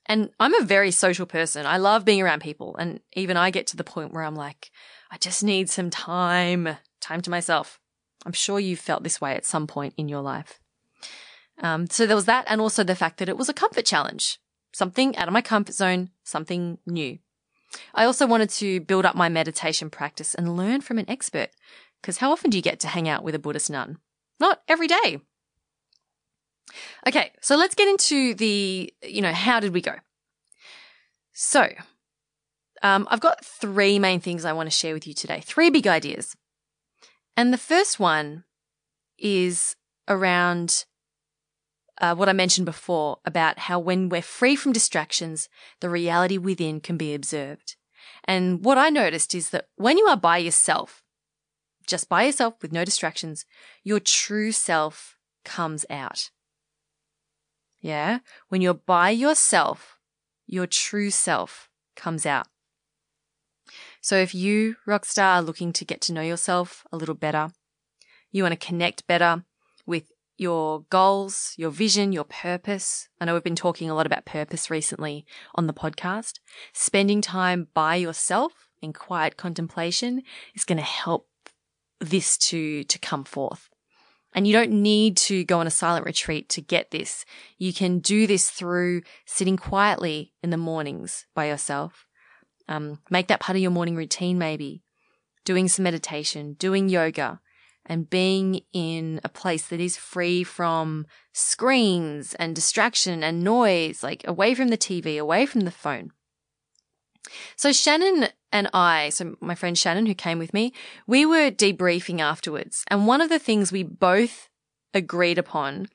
And 0.06 0.32
I'm 0.40 0.54
a 0.56 0.66
very 0.66 0.92
social 0.92 1.26
person. 1.26 1.66
I 1.66 1.78
love 1.78 2.04
being 2.04 2.22
around 2.22 2.42
people. 2.42 2.76
And 2.78 3.00
even 3.14 3.38
I 3.38 3.52
get 3.52 3.68
to 3.68 3.78
the 3.78 3.84
point 3.84 4.14
where 4.14 4.24
I'm 4.24 4.36
like, 4.36 4.72
I 5.12 5.18
just 5.18 5.44
need 5.44 5.70
some 5.70 5.90
time, 5.90 6.78
time 7.00 7.22
to 7.22 7.30
myself. 7.30 7.80
I'm 8.26 8.34
sure 8.34 8.60
you 8.60 8.76
felt 8.76 9.04
this 9.04 9.22
way 9.22 9.36
at 9.36 9.46
some 9.46 9.68
point 9.68 9.94
in 9.98 10.10
your 10.10 10.22
life. 10.22 10.60
Um, 11.62 11.88
so 11.88 12.06
there 12.06 12.16
was 12.16 12.26
that, 12.26 12.46
and 12.48 12.60
also 12.60 12.84
the 12.84 12.96
fact 12.96 13.20
that 13.20 13.30
it 13.30 13.38
was 13.38 13.48
a 13.48 13.54
comfort 13.54 13.86
challenge, 13.86 14.40
something 14.74 15.16
out 15.16 15.28
of 15.28 15.34
my 15.34 15.42
comfort 15.42 15.76
zone, 15.76 16.10
something 16.24 16.80
new. 16.86 17.20
I 17.94 18.06
also 18.06 18.28
wanted 18.28 18.50
to 18.52 18.82
build 18.82 19.06
up 19.06 19.16
my 19.16 19.30
meditation 19.30 19.90
practice 19.90 20.36
and 20.36 20.58
learn 20.58 20.82
from 20.82 21.00
an 21.00 21.10
expert 21.10 21.50
because 22.04 22.18
how 22.18 22.34
often 22.34 22.50
do 22.50 22.58
you 22.58 22.62
get 22.62 22.82
to 22.82 22.90
hang 22.90 23.08
out 23.08 23.24
with 23.24 23.34
a 23.34 23.40
Buddhist 23.40 23.70
nun? 23.70 23.98
Not 24.38 24.62
every 24.68 24.88
day. 24.88 25.22
Okay, 27.08 27.32
so 27.40 27.56
let's 27.56 27.76
get 27.76 27.88
into 27.88 28.34
the, 28.36 28.94
you 29.02 29.22
know, 29.22 29.32
how 29.32 29.62
did 29.62 29.74
we 29.74 29.80
go? 29.80 29.96
So, 31.32 31.70
um, 32.82 33.08
I've 33.10 33.22
got 33.22 33.46
three 33.46 34.00
main 34.00 34.20
things 34.20 34.44
I 34.44 34.52
want 34.52 34.68
to 34.68 34.76
share 34.76 34.94
with 34.94 35.08
you 35.08 35.14
today, 35.14 35.42
three 35.46 35.70
big 35.70 35.88
ideas. 35.88 36.36
And 37.38 37.54
the 37.54 37.58
first 37.58 38.02
one 38.02 38.44
is 39.18 39.78
around 40.10 40.84
uh, 42.02 42.16
what 42.16 42.28
I 42.28 42.34
mentioned 42.34 42.66
before 42.66 43.20
about 43.24 43.60
how 43.60 43.80
when 43.80 44.10
we're 44.10 44.22
free 44.22 44.58
from 44.58 44.74
distractions, 44.74 45.48
the 45.80 45.90
reality 45.90 46.38
within 46.38 46.82
can 46.82 46.98
be 46.98 47.14
observed. 47.14 47.78
And 48.26 48.64
what 48.66 48.78
I 48.78 48.90
noticed 48.90 49.34
is 49.34 49.52
that 49.52 49.70
when 49.78 49.98
you 49.98 50.06
are 50.08 50.18
by 50.18 50.38
yourself, 50.38 51.03
just 51.88 52.10
by 52.10 52.24
yourself 52.24 52.56
with 52.62 52.72
no 52.72 52.86
distractions, 52.86 53.46
your 53.84 54.00
true 54.00 54.52
self 54.52 55.18
comes 55.44 55.86
out. 55.90 56.30
Yeah. 57.80 58.20
When 58.50 58.62
you're 58.62 58.74
by 58.74 59.10
yourself, 59.10 59.98
your 60.48 60.68
true 60.68 61.10
self 61.10 61.70
comes 61.96 62.26
out. 62.26 62.48
So 64.02 64.18
if 64.18 64.36
you, 64.36 64.76
rockstar, 64.88 65.36
are 65.36 65.42
looking 65.42 65.74
to 65.74 65.86
get 65.86 66.02
to 66.02 66.14
know 66.14 66.22
yourself 66.22 66.86
a 66.92 66.98
little 66.98 67.16
better, 67.16 67.52
you 68.32 68.44
want 68.44 68.60
to 68.60 68.68
connect 68.68 69.08
better 69.08 69.46
with 69.86 70.12
your 70.38 70.86
goals, 70.90 71.54
your 71.58 71.70
vision, 71.70 72.12
your 72.12 72.24
purpose. 72.24 73.08
I 73.22 73.26
know 73.26 73.34
we've 73.34 73.44
been 73.44 73.56
talking 73.56 73.90
a 73.90 73.96
lot 73.96 74.06
about 74.06 74.26
purpose 74.26 74.70
recently 74.70 75.26
on 75.56 75.68
the 75.68 75.74
podcast. 75.74 76.40
Spending 76.74 77.22
time 77.22 77.68
by 77.74 77.96
yourself 77.96 78.70
in 78.82 78.94
quiet 78.94 79.38
contemplation 79.38 80.24
is 80.56 80.66
going 80.66 80.80
to 80.80 80.84
help 80.84 81.28
this 82.10 82.38
to, 82.38 82.84
to 82.84 83.00
come 83.00 83.24
forth. 83.24 83.70
And 84.36 84.48
you 84.48 84.54
don't 84.54 84.72
need 84.72 85.16
to 85.18 85.44
go 85.44 85.60
on 85.60 85.68
a 85.68 85.72
silent 85.72 86.06
retreat 86.06 86.50
to 86.50 86.62
get 86.62 86.92
this. 86.92 87.24
You 87.58 87.72
can 87.72 88.00
do 88.00 88.26
this 88.26 88.50
through 88.50 89.04
sitting 89.26 89.58
quietly 89.58 90.34
in 90.42 90.50
the 90.50 90.58
mornings 90.58 91.28
by 91.36 91.48
yourself. 91.48 92.06
Um, 92.68 93.00
make 93.10 93.28
that 93.28 93.40
part 93.40 93.56
of 93.56 93.62
your 93.62 93.72
morning 93.72 93.96
routine, 93.96 94.38
maybe 94.38 94.82
doing 95.46 95.68
some 95.68 95.84
meditation, 95.84 96.54
doing 96.54 96.90
yoga, 96.90 97.42
and 97.86 98.10
being 98.10 98.62
in 98.72 99.20
a 99.24 99.30
place 99.30 99.68
that 99.68 99.82
is 99.82 99.98
free 99.98 100.44
from 100.44 101.06
screens 101.34 102.34
and 102.36 102.56
distraction 102.56 103.24
and 103.24 103.44
noise, 103.44 104.02
like 104.02 104.26
away 104.26 104.56
from 104.56 104.70
the 104.70 104.78
TV, 104.78 105.20
away 105.20 105.46
from 105.46 105.62
the 105.62 105.72
phone. 105.72 106.12
So 107.56 107.72
Shannyn 107.72 108.30
and 108.52 108.70
I, 108.74 109.10
so 109.10 109.36
my 109.40 109.56
friend 109.56 109.78
Shannyn 109.78 110.08
who 110.08 110.14
came 110.14 110.40
with 110.40 110.54
me, 110.54 110.74
we 111.08 111.26
were 111.26 111.52
debriefing 111.52 112.20
afterwards. 112.20 112.84
And 112.88 113.08
one 113.08 113.22
of 113.22 113.30
the 113.30 113.40
things 113.40 113.72
we 113.72 113.84
both 113.84 114.50
agreed 114.94 115.38
upon, 115.38 115.88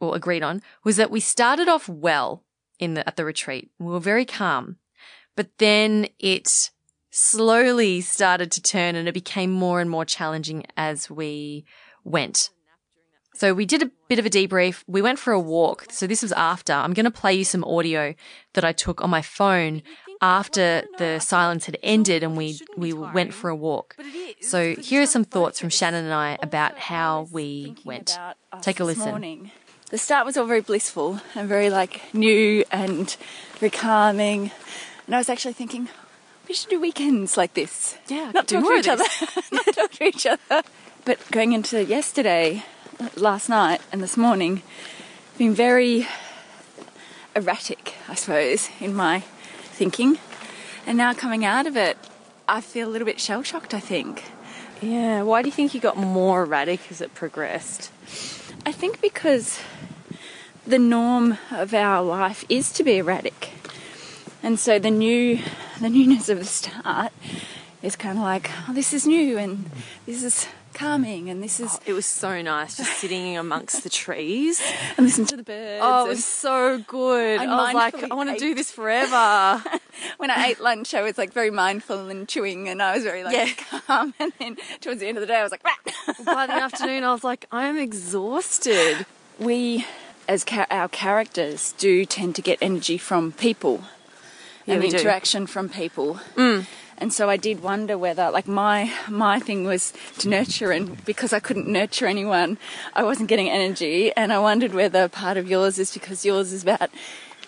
or 0.00 0.16
agreed 0.16 0.42
on, 0.42 0.62
was 0.84 0.96
that 0.96 1.10
we 1.10 1.20
started 1.20 1.68
off 1.68 1.88
well 1.88 2.44
in 2.78 2.94
the, 2.94 3.06
at 3.06 3.16
the 3.16 3.24
retreat. 3.24 3.70
We 3.78 3.92
were 3.92 4.00
very 4.00 4.24
calm, 4.24 4.76
but 5.36 5.50
then 5.58 6.08
it 6.18 6.70
slowly 7.10 8.00
started 8.00 8.50
to 8.52 8.62
turn 8.62 8.94
and 8.94 9.08
it 9.08 9.14
became 9.14 9.50
more 9.50 9.80
and 9.80 9.90
more 9.90 10.04
challenging 10.04 10.64
as 10.76 11.10
we 11.10 11.64
went. 12.04 12.50
So 13.34 13.54
we 13.54 13.64
did 13.64 13.82
a 13.82 13.90
bit 14.08 14.18
of 14.18 14.26
a 14.26 14.30
debrief. 14.30 14.84
We 14.86 15.02
went 15.02 15.18
for 15.18 15.32
a 15.32 15.40
walk. 15.40 15.86
So 15.90 16.06
this 16.06 16.22
was 16.22 16.32
after. 16.32 16.72
I'm 16.72 16.92
going 16.92 17.04
to 17.04 17.10
play 17.10 17.34
you 17.34 17.44
some 17.44 17.64
audio 17.64 18.14
that 18.54 18.64
I 18.64 18.72
took 18.72 19.02
on 19.02 19.10
my 19.10 19.22
phone 19.22 19.82
after 20.20 20.82
the 20.98 21.18
silence 21.18 21.66
had 21.66 21.78
ended 21.82 22.22
and 22.22 22.36
we, 22.36 22.60
we 22.76 22.92
went 22.92 23.32
for 23.32 23.48
a 23.48 23.56
walk. 23.56 23.96
So 24.40 24.74
here 24.74 25.02
are 25.02 25.06
some 25.06 25.24
thoughts 25.24 25.58
from 25.58 25.70
Shannyn 25.70 26.04
and 26.04 26.12
I 26.12 26.38
about 26.42 26.78
how 26.78 27.28
we 27.30 27.74
went. 27.84 28.18
Take 28.60 28.80
a 28.80 28.84
listen. 28.84 29.50
The 29.90 29.98
start 29.98 30.24
was 30.24 30.36
all 30.36 30.46
very 30.46 30.60
blissful 30.60 31.20
and 31.34 31.48
very 31.48 31.68
like 31.68 32.14
new 32.14 32.64
and 32.70 33.16
very 33.58 33.70
calming. 33.70 34.52
And 35.06 35.14
I 35.14 35.18
was 35.18 35.28
actually 35.28 35.54
thinking, 35.54 35.88
we 36.46 36.54
should 36.54 36.70
do 36.70 36.80
weekends 36.80 37.36
like 37.36 37.54
this. 37.54 37.96
Yeah, 38.08 38.30
not 38.32 38.46
talk 38.46 38.64
to 38.64 38.72
each 38.72 38.88
other, 38.88 39.04
not 39.52 39.66
talk 39.66 39.90
to 39.92 40.04
each 40.04 40.26
other. 40.26 40.62
But 41.04 41.18
going 41.30 41.52
into 41.52 41.82
yesterday, 41.84 42.64
last 43.16 43.48
night, 43.48 43.80
and 43.90 44.02
this 44.02 44.16
morning, 44.16 44.62
been 45.38 45.54
very 45.54 46.06
erratic, 47.34 47.94
I 48.08 48.14
suppose, 48.14 48.68
in 48.80 48.94
my 48.94 49.24
thinking. 49.80 50.18
And 50.86 50.98
now 50.98 51.14
coming 51.14 51.42
out 51.42 51.66
of 51.66 51.74
it, 51.74 51.96
I 52.46 52.60
feel 52.60 52.86
a 52.86 52.92
little 52.92 53.06
bit 53.06 53.18
shell 53.18 53.42
shocked. 53.42 53.72
I 53.72 53.80
think. 53.80 54.24
Yeah. 54.82 55.22
Why 55.22 55.40
do 55.40 55.48
you 55.48 55.52
think 55.52 55.72
you 55.72 55.80
got 55.80 55.96
more 55.96 56.42
erratic 56.42 56.80
as 56.90 57.00
it 57.00 57.14
progressed? 57.14 57.90
I 58.66 58.72
think 58.72 59.00
because 59.00 59.58
the 60.66 60.78
norm 60.78 61.38
of 61.50 61.72
our 61.72 62.02
life 62.02 62.44
is 62.50 62.70
to 62.72 62.84
be 62.84 62.98
erratic. 62.98 63.52
And 64.42 64.60
so 64.60 64.78
the 64.78 64.90
new, 64.90 65.38
the 65.80 65.88
newness 65.88 66.28
of 66.28 66.38
the 66.38 66.44
start 66.44 67.12
is 67.82 67.96
kind 67.96 68.18
of 68.18 68.24
like, 68.24 68.50
oh, 68.68 68.74
this 68.74 68.92
is 68.92 69.06
new 69.06 69.38
and 69.38 69.70
this 70.04 70.22
is 70.22 70.46
calming 70.74 71.28
and 71.28 71.42
this 71.42 71.60
is. 71.60 71.74
Oh, 71.74 71.82
it 71.86 71.92
was 71.92 72.06
so 72.06 72.40
nice 72.42 72.76
just 72.76 72.92
sitting 72.98 73.36
amongst 73.44 73.82
the 73.82 73.90
trees 73.90 74.62
and 74.96 75.06
listening 75.06 75.26
to 75.28 75.36
the 75.36 75.42
birds. 75.42 75.82
Oh, 75.84 76.06
it 76.06 76.08
was 76.08 76.24
so 76.24 76.78
good. 76.86 77.40
I 77.40 77.46
was 77.46 77.74
like, 77.74 78.10
I 78.10 78.14
want 78.14 78.30
to 78.30 78.36
do 78.36 78.54
this 78.54 78.70
forever. 78.70 79.62
when 80.18 80.30
I 80.30 80.46
ate 80.46 80.60
lunch, 80.60 80.94
I 80.94 81.02
was 81.02 81.18
like 81.18 81.32
very 81.32 81.50
mindful 81.50 82.08
and 82.08 82.28
chewing, 82.28 82.68
and 82.68 82.82
I 82.82 82.94
was 82.94 83.04
very 83.04 83.24
like 83.24 83.34
yeah. 83.34 83.80
calm. 83.86 84.14
And 84.20 84.32
then 84.38 84.56
towards 84.80 85.00
the 85.00 85.08
end 85.08 85.16
of 85.16 85.22
the 85.22 85.26
day, 85.26 85.38
I 85.38 85.42
was 85.42 85.52
like, 85.52 85.62
by 86.24 86.46
the 86.46 86.52
afternoon, 86.52 87.04
I 87.04 87.12
was 87.12 87.24
like, 87.24 87.46
I 87.50 87.66
am 87.66 87.78
exhausted. 87.78 89.06
We, 89.38 89.86
as 90.28 90.44
ca- 90.44 90.66
our 90.70 90.88
characters, 90.88 91.72
do 91.78 92.04
tend 92.04 92.36
to 92.36 92.42
get 92.42 92.58
energy 92.60 92.98
from 92.98 93.32
people 93.32 93.82
yeah, 94.66 94.74
and 94.74 94.84
interaction 94.84 95.42
do. 95.44 95.46
from 95.46 95.68
people. 95.68 96.20
Mm. 96.36 96.66
And 97.00 97.12
so 97.12 97.30
I 97.30 97.38
did 97.38 97.62
wonder 97.62 97.96
whether, 97.96 98.30
like, 98.30 98.46
my 98.46 98.92
my 99.08 99.40
thing 99.40 99.64
was 99.64 99.94
to 100.18 100.28
nurture, 100.28 100.70
and 100.70 101.02
because 101.06 101.32
I 101.32 101.40
couldn't 101.40 101.66
nurture 101.66 102.06
anyone, 102.06 102.58
I 102.94 103.02
wasn't 103.02 103.30
getting 103.30 103.48
energy. 103.48 104.12
And 104.14 104.32
I 104.32 104.38
wondered 104.38 104.74
whether 104.74 105.08
part 105.08 105.38
of 105.38 105.48
yours 105.48 105.78
is 105.78 105.94
because 105.94 106.26
yours 106.26 106.52
is 106.52 106.62
about, 106.62 106.90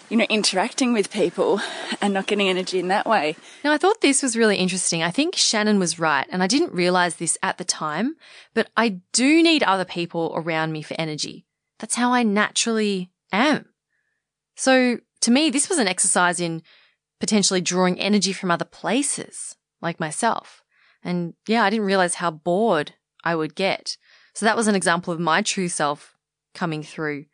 you 0.08 0.16
know, 0.16 0.26
interacting 0.30 0.94
with 0.94 1.12
people 1.12 1.60
and 2.00 2.14
not 2.14 2.26
getting 2.26 2.48
energy 2.48 2.78
in 2.78 2.88
that 2.88 3.06
way. 3.06 3.36
Now, 3.62 3.72
I 3.72 3.78
thought 3.78 4.00
this 4.00 4.22
was 4.22 4.38
really 4.38 4.56
interesting. 4.56 5.02
I 5.02 5.10
think 5.10 5.34
Shannyn 5.34 5.78
was 5.78 5.98
right, 5.98 6.26
and 6.30 6.42
I 6.42 6.46
didn't 6.46 6.72
realize 6.72 7.16
this 7.16 7.36
at 7.42 7.58
the 7.58 7.64
time, 7.64 8.16
but 8.54 8.70
I 8.74 9.00
do 9.12 9.42
need 9.42 9.62
other 9.62 9.84
people 9.84 10.32
around 10.34 10.72
me 10.72 10.80
for 10.80 10.96
energy. 10.98 11.44
That's 11.78 11.96
how 11.96 12.12
I 12.12 12.22
naturally 12.22 13.10
am. 13.32 13.66
So 14.56 14.98
to 15.20 15.30
me, 15.30 15.50
this 15.50 15.68
was 15.68 15.78
an 15.78 15.88
exercise 15.88 16.40
in 16.40 16.62
potentially 17.22 17.60
drawing 17.60 18.00
energy 18.00 18.32
from 18.32 18.50
other 18.50 18.64
places, 18.64 19.54
like 19.80 20.00
myself. 20.00 20.60
And 21.04 21.34
yeah, 21.46 21.62
I 21.62 21.70
didn't 21.70 21.86
realize 21.86 22.16
how 22.16 22.32
bored 22.32 22.94
I 23.22 23.36
would 23.36 23.54
get. 23.54 23.96
So 24.34 24.44
that 24.44 24.56
was 24.56 24.66
an 24.66 24.74
example 24.74 25.14
of 25.14 25.20
my 25.20 25.40
true 25.40 25.68
self 25.68 26.16
coming 26.52 26.82
through. 26.82 27.26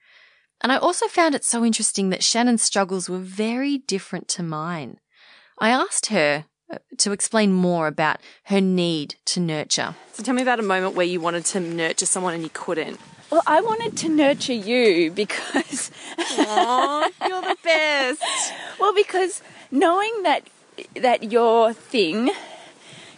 And 0.60 0.70
I 0.70 0.76
also 0.76 1.06
found 1.08 1.34
it 1.34 1.42
so 1.42 1.64
interesting 1.64 2.10
that 2.10 2.20
Shannyn's 2.20 2.62
struggles 2.62 3.08
were 3.08 3.16
very 3.16 3.78
different 3.78 4.28
to 4.28 4.42
mine. 4.42 4.98
I 5.58 5.70
asked 5.70 6.06
her 6.06 6.44
uh, 6.70 6.76
to 6.98 7.12
explain 7.12 7.54
more 7.54 7.86
about 7.86 8.18
her 8.44 8.60
need 8.60 9.14
to 9.24 9.40
nurture. 9.40 9.94
So 10.12 10.22
tell 10.22 10.34
me 10.34 10.42
about 10.42 10.60
a 10.60 10.62
moment 10.74 10.96
where 10.96 11.06
you 11.06 11.18
wanted 11.18 11.46
to 11.46 11.60
nurture 11.60 12.04
someone 12.04 12.34
and 12.34 12.42
you 12.42 12.50
couldn't. 12.52 13.00
Well, 13.30 13.42
I 13.46 13.62
wanted 13.62 13.96
to 13.98 14.10
nurture 14.10 14.52
you 14.52 15.10
because. 15.22 15.90
Aww, 16.18 17.10
you're 17.26 17.40
the 17.40 17.56
best. 17.64 18.52
well, 18.78 18.92
because 18.94 19.40
knowing 19.70 20.22
that 20.22 20.48
that 20.94 21.32
your 21.32 21.72
thing, 21.72 22.30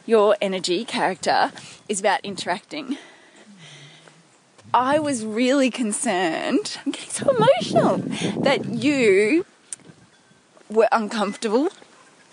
your 0.07 0.37
energy, 0.41 0.85
character, 0.85 1.53
is 1.89 2.01
about 2.01 2.21
interacting. 2.25 2.97
I 4.73 4.99
was 5.01 5.25
really 5.25 5.71
concerned. 5.71 6.79
I'm 6.85 6.93
getting 6.93 7.11
so 7.11 7.35
emotional 7.35 7.97
that 8.43 8.65
you 8.67 9.45
were 10.71 10.89
uncomfortable 10.93 11.71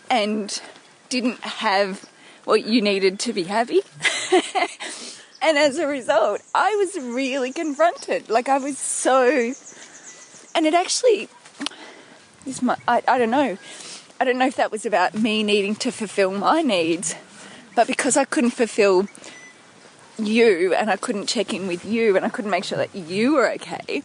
and 0.10 0.62
didn't 1.10 1.40
have 1.40 2.08
what 2.46 2.66
you 2.66 2.82
needed 2.82 3.20
to 3.22 3.34
be 3.34 3.44
happy. 3.44 3.82
and 5.42 5.58
as 5.58 5.80
a 5.80 5.88
result, 5.88 6.42
I 6.54 6.76
was 6.76 6.96
really 7.04 7.52
confronted. 7.52 8.30
Like 8.30 8.50
I 8.50 8.60
was 8.60 8.78
so, 8.78 9.54
and 10.54 10.66
it 10.66 10.74
actually, 10.74 11.28
this 12.46 12.62
might, 12.62 12.80
I, 12.88 13.02
I 13.08 13.18
don't 13.18 13.32
know. 13.32 13.58
I 14.20 14.26
don't 14.26 14.38
know 14.40 14.48
if 14.48 14.56
that 14.56 14.72
was 14.72 14.86
about 14.86 15.14
me 15.14 15.44
needing 15.44 15.76
to 15.76 15.92
fulfill 15.92 16.32
my 16.32 16.62
needs, 16.62 17.16
but 17.76 17.86
because 17.86 18.18
I 18.18 18.26
couldn't 18.26 18.52
fulfill 18.52 19.08
you 20.18 20.74
and 20.74 20.90
I 20.90 20.96
couldn't 20.96 21.28
check 21.28 21.54
in 21.54 21.68
with 21.68 21.86
you 21.86 22.16
and 22.16 22.26
I 22.26 22.30
couldn't 22.30 22.50
make 22.50 22.64
sure 22.64 22.80
that 22.80 22.96
you 22.96 23.34
were 23.34 23.52
okay, 23.54 24.02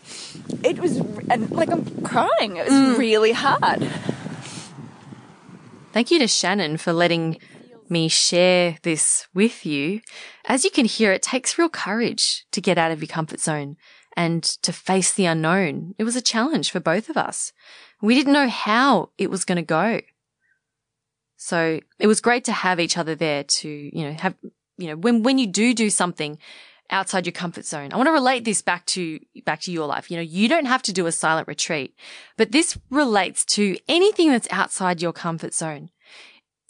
it 0.63 0.79
was, 0.79 0.99
and 1.31 1.51
like 1.51 1.71
I'm 1.71 2.03
crying, 2.03 2.57
it 2.57 2.67
was 2.67 2.75
mm. 2.75 2.99
really 2.99 3.33
hard. 3.33 3.89
Thank 5.93 6.11
you 6.11 6.19
to 6.19 6.27
Shannyn 6.27 6.79
for 6.79 6.93
letting 6.93 7.39
me 7.89 8.09
share 8.09 8.77
this 8.83 9.27
with 9.33 9.65
you. 9.65 10.01
As 10.47 10.65
you 10.65 10.71
can 10.71 10.85
hear, 10.85 11.13
it 11.13 11.23
takes 11.23 11.59
real 11.59 11.69
courage 11.69 12.47
to 12.51 12.61
get 12.61 12.79
out 12.79 12.91
of 12.91 13.01
your 13.01 13.09
comfort 13.09 13.41
zone 13.41 13.77
and 14.17 14.43
to 14.43 14.73
face 14.73 15.13
the 15.13 15.27
unknown. 15.27 15.95
It 15.99 16.05
was 16.05 16.17
a 16.17 16.23
challenge 16.23 16.71
for 16.71 16.81
both 16.81 17.09
of 17.09 17.17
us. 17.17 17.53
We 18.03 18.15
didn't 18.15 18.33
know 18.35 18.49
how 18.49 19.11
it 19.17 19.31
was 19.31 19.45
going 19.45 19.57
to 19.57 19.63
go. 19.63 20.01
So 21.37 21.81
it 21.99 22.07
was 22.07 22.21
great 22.21 22.45
to 22.45 22.53
have 22.53 22.79
each 22.79 22.99
other 22.99 23.15
there 23.15 23.45
to, 23.45 23.69
you 23.69 24.05
know, 24.05 24.13
have, 24.13 24.35
you 24.77 24.89
know, 24.89 24.97
when, 24.97 25.23
when 25.23 25.39
you 25.39 25.47
do 25.47 25.73
do 25.75 25.89
something 25.91 26.39
outside 26.91 27.27
your 27.27 27.33
comfort 27.33 27.65
zone. 27.65 27.93
I 27.93 27.97
want 27.97 28.07
to 28.09 28.13
relate 28.13 28.45
this 28.45 28.63
back 28.63 28.87
to, 28.87 29.19
back 29.45 29.61
to 29.63 29.73
your 29.73 29.87
life. 29.87 30.11
You 30.11 30.19
know, 30.19 30.23
you 30.23 30.49
don't 30.49 30.67
have 30.67 30.83
to 30.83 30.93
do 30.93 31.07
a 31.07 31.13
silent 31.13 31.49
retreat, 31.49 31.97
but 32.37 32.53
this 32.53 32.79
relates 32.91 33.45
to 33.47 33.77
anything 33.89 34.31
that's 34.31 34.49
outside 34.51 35.01
your 35.01 35.13
comfort 35.13 35.55
zone. 35.55 35.91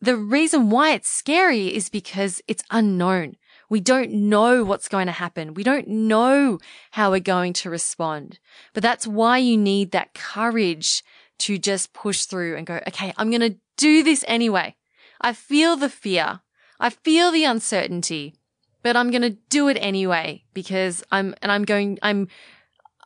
The 0.01 0.17
reason 0.17 0.71
why 0.71 0.93
it's 0.93 1.09
scary 1.09 1.75
is 1.75 1.89
because 1.89 2.41
it's 2.49 2.65
unknown. 2.71 3.37
We 3.69 3.81
don't 3.81 4.13
know 4.13 4.65
what's 4.65 4.89
going 4.89 5.07
to 5.07 5.13
happen. 5.13 5.55
We 5.55 5.65
don't 5.65 5.89
know 5.89 6.59
how 6.93 7.11
we're 7.11 7.21
going 7.21 7.53
to 7.55 7.71
respond. 7.71 8.39
But 8.75 8.83
that's 8.83 9.07
why 9.07 9.39
you 9.39 9.57
need 9.57 9.93
that 9.93 10.15
courage 10.15 11.03
to 11.43 11.59
just 11.59 11.93
push 11.93 12.25
through 12.25 12.57
and 12.57 12.67
go, 12.67 12.81
okay, 12.89 13.13
I'm 13.17 13.31
going 13.31 13.53
to 13.53 13.57
do 13.77 14.03
this 14.03 14.25
anyway. 14.29 14.77
I 15.21 15.33
feel 15.33 15.77
the 15.77 15.89
fear. 15.89 16.41
I 16.79 16.91
feel 16.91 17.31
the 17.31 17.45
uncertainty, 17.45 18.35
but 18.83 18.97
I'm 18.97 19.11
going 19.11 19.23
to 19.23 19.39
do 19.49 19.69
it 19.69 19.79
anyway 19.81 20.45
because 20.55 21.05
I'm, 21.13 21.35
and 21.43 21.53
I'm 21.53 21.65
going, 21.65 21.99
I'm, 22.03 22.29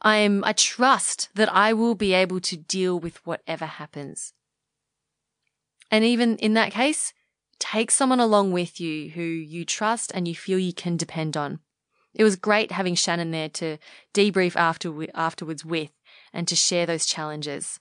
I'm, 0.02 0.44
I 0.44 0.52
trust 0.52 1.28
that 1.34 1.52
I 1.52 1.72
will 1.72 1.94
be 1.94 2.12
able 2.12 2.40
to 2.40 2.56
deal 2.56 2.98
with 2.98 3.24
whatever 3.26 3.66
happens. 3.66 4.32
And 5.90 6.04
even 6.04 6.36
in 6.38 6.54
that 6.54 6.72
case, 6.72 7.12
take 7.58 7.90
someone 7.90 8.20
along 8.20 8.52
with 8.52 8.80
you 8.80 9.10
who 9.10 9.22
you 9.22 9.64
trust 9.64 10.10
and 10.14 10.26
you 10.26 10.34
feel 10.34 10.58
you 10.58 10.72
can 10.72 10.96
depend 10.96 11.36
on. 11.36 11.60
It 12.14 12.24
was 12.24 12.36
great 12.36 12.72
having 12.72 12.94
Shannyn 12.94 13.30
there 13.30 13.50
to 13.50 13.76
debrief 14.14 14.56
after, 14.56 14.92
afterwards 15.14 15.64
with 15.64 15.90
and 16.32 16.48
to 16.48 16.56
share 16.56 16.86
those 16.86 17.04
challenges. 17.04 17.78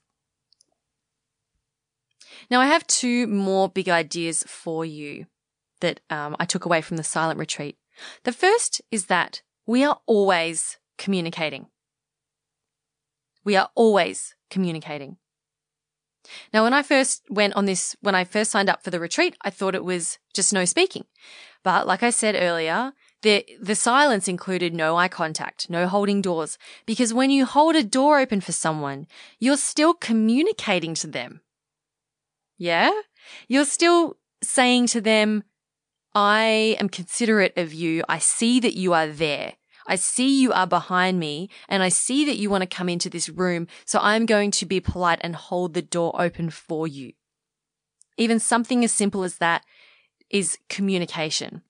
Now, 2.49 2.61
I 2.61 2.67
have 2.67 2.85
two 2.87 3.27
more 3.27 3.69
big 3.69 3.89
ideas 3.89 4.43
for 4.47 4.85
you 4.85 5.25
that 5.81 5.99
um, 6.09 6.35
I 6.39 6.45
took 6.45 6.65
away 6.65 6.81
from 6.81 6.97
the 6.97 7.03
silent 7.03 7.39
retreat. 7.39 7.77
The 8.23 8.31
first 8.31 8.81
is 8.91 9.05
that 9.05 9.41
we 9.65 9.83
are 9.83 9.99
always 10.05 10.77
communicating. 10.97 11.67
We 13.43 13.55
are 13.55 13.69
always 13.75 14.35
communicating. 14.49 15.17
Now, 16.53 16.63
when 16.63 16.73
I 16.73 16.81
first 16.81 17.23
went 17.29 17.53
on 17.55 17.65
this, 17.65 17.95
when 18.01 18.15
I 18.15 18.23
first 18.23 18.51
signed 18.51 18.69
up 18.69 18.83
for 18.83 18.89
the 18.89 18.99
retreat, 18.99 19.35
I 19.41 19.49
thought 19.49 19.75
it 19.75 19.83
was 19.83 20.17
just 20.33 20.53
no 20.53 20.65
speaking. 20.65 21.05
But 21.63 21.87
like 21.87 22.03
I 22.03 22.09
said 22.09 22.35
earlier, 22.35 22.93
the, 23.21 23.45
the 23.59 23.75
silence 23.75 24.27
included 24.27 24.73
no 24.73 24.97
eye 24.97 25.07
contact, 25.07 25.69
no 25.69 25.87
holding 25.87 26.21
doors, 26.21 26.57
because 26.85 27.13
when 27.13 27.29
you 27.31 27.45
hold 27.45 27.75
a 27.75 27.83
door 27.83 28.19
open 28.19 28.41
for 28.41 28.51
someone, 28.51 29.07
you're 29.39 29.57
still 29.57 29.93
communicating 29.93 30.93
to 30.95 31.07
them. 31.07 31.41
Yeah? 32.57 32.91
You're 33.47 33.65
still 33.65 34.17
saying 34.43 34.87
to 34.87 35.01
them, 35.01 35.43
I 36.13 36.77
am 36.79 36.89
considerate 36.89 37.57
of 37.57 37.73
you. 37.73 38.03
I 38.07 38.19
see 38.19 38.59
that 38.61 38.75
you 38.75 38.93
are 38.93 39.07
there. 39.07 39.53
I 39.87 39.95
see 39.95 40.41
you 40.41 40.51
are 40.51 40.65
behind 40.65 41.19
me 41.19 41.49
and 41.69 41.83
I 41.83 41.89
see 41.89 42.25
that 42.25 42.37
you 42.37 42.49
want 42.49 42.61
to 42.61 42.75
come 42.75 42.89
into 42.89 43.09
this 43.09 43.29
room. 43.29 43.67
So 43.85 43.99
I'm 44.01 44.25
going 44.25 44.51
to 44.51 44.65
be 44.65 44.79
polite 44.79 45.19
and 45.21 45.35
hold 45.35 45.73
the 45.73 45.81
door 45.81 46.19
open 46.19 46.49
for 46.49 46.87
you. 46.87 47.13
Even 48.17 48.39
something 48.39 48.83
as 48.83 48.91
simple 48.91 49.23
as 49.23 49.37
that 49.37 49.63
is 50.29 50.57
communication. 50.69 51.61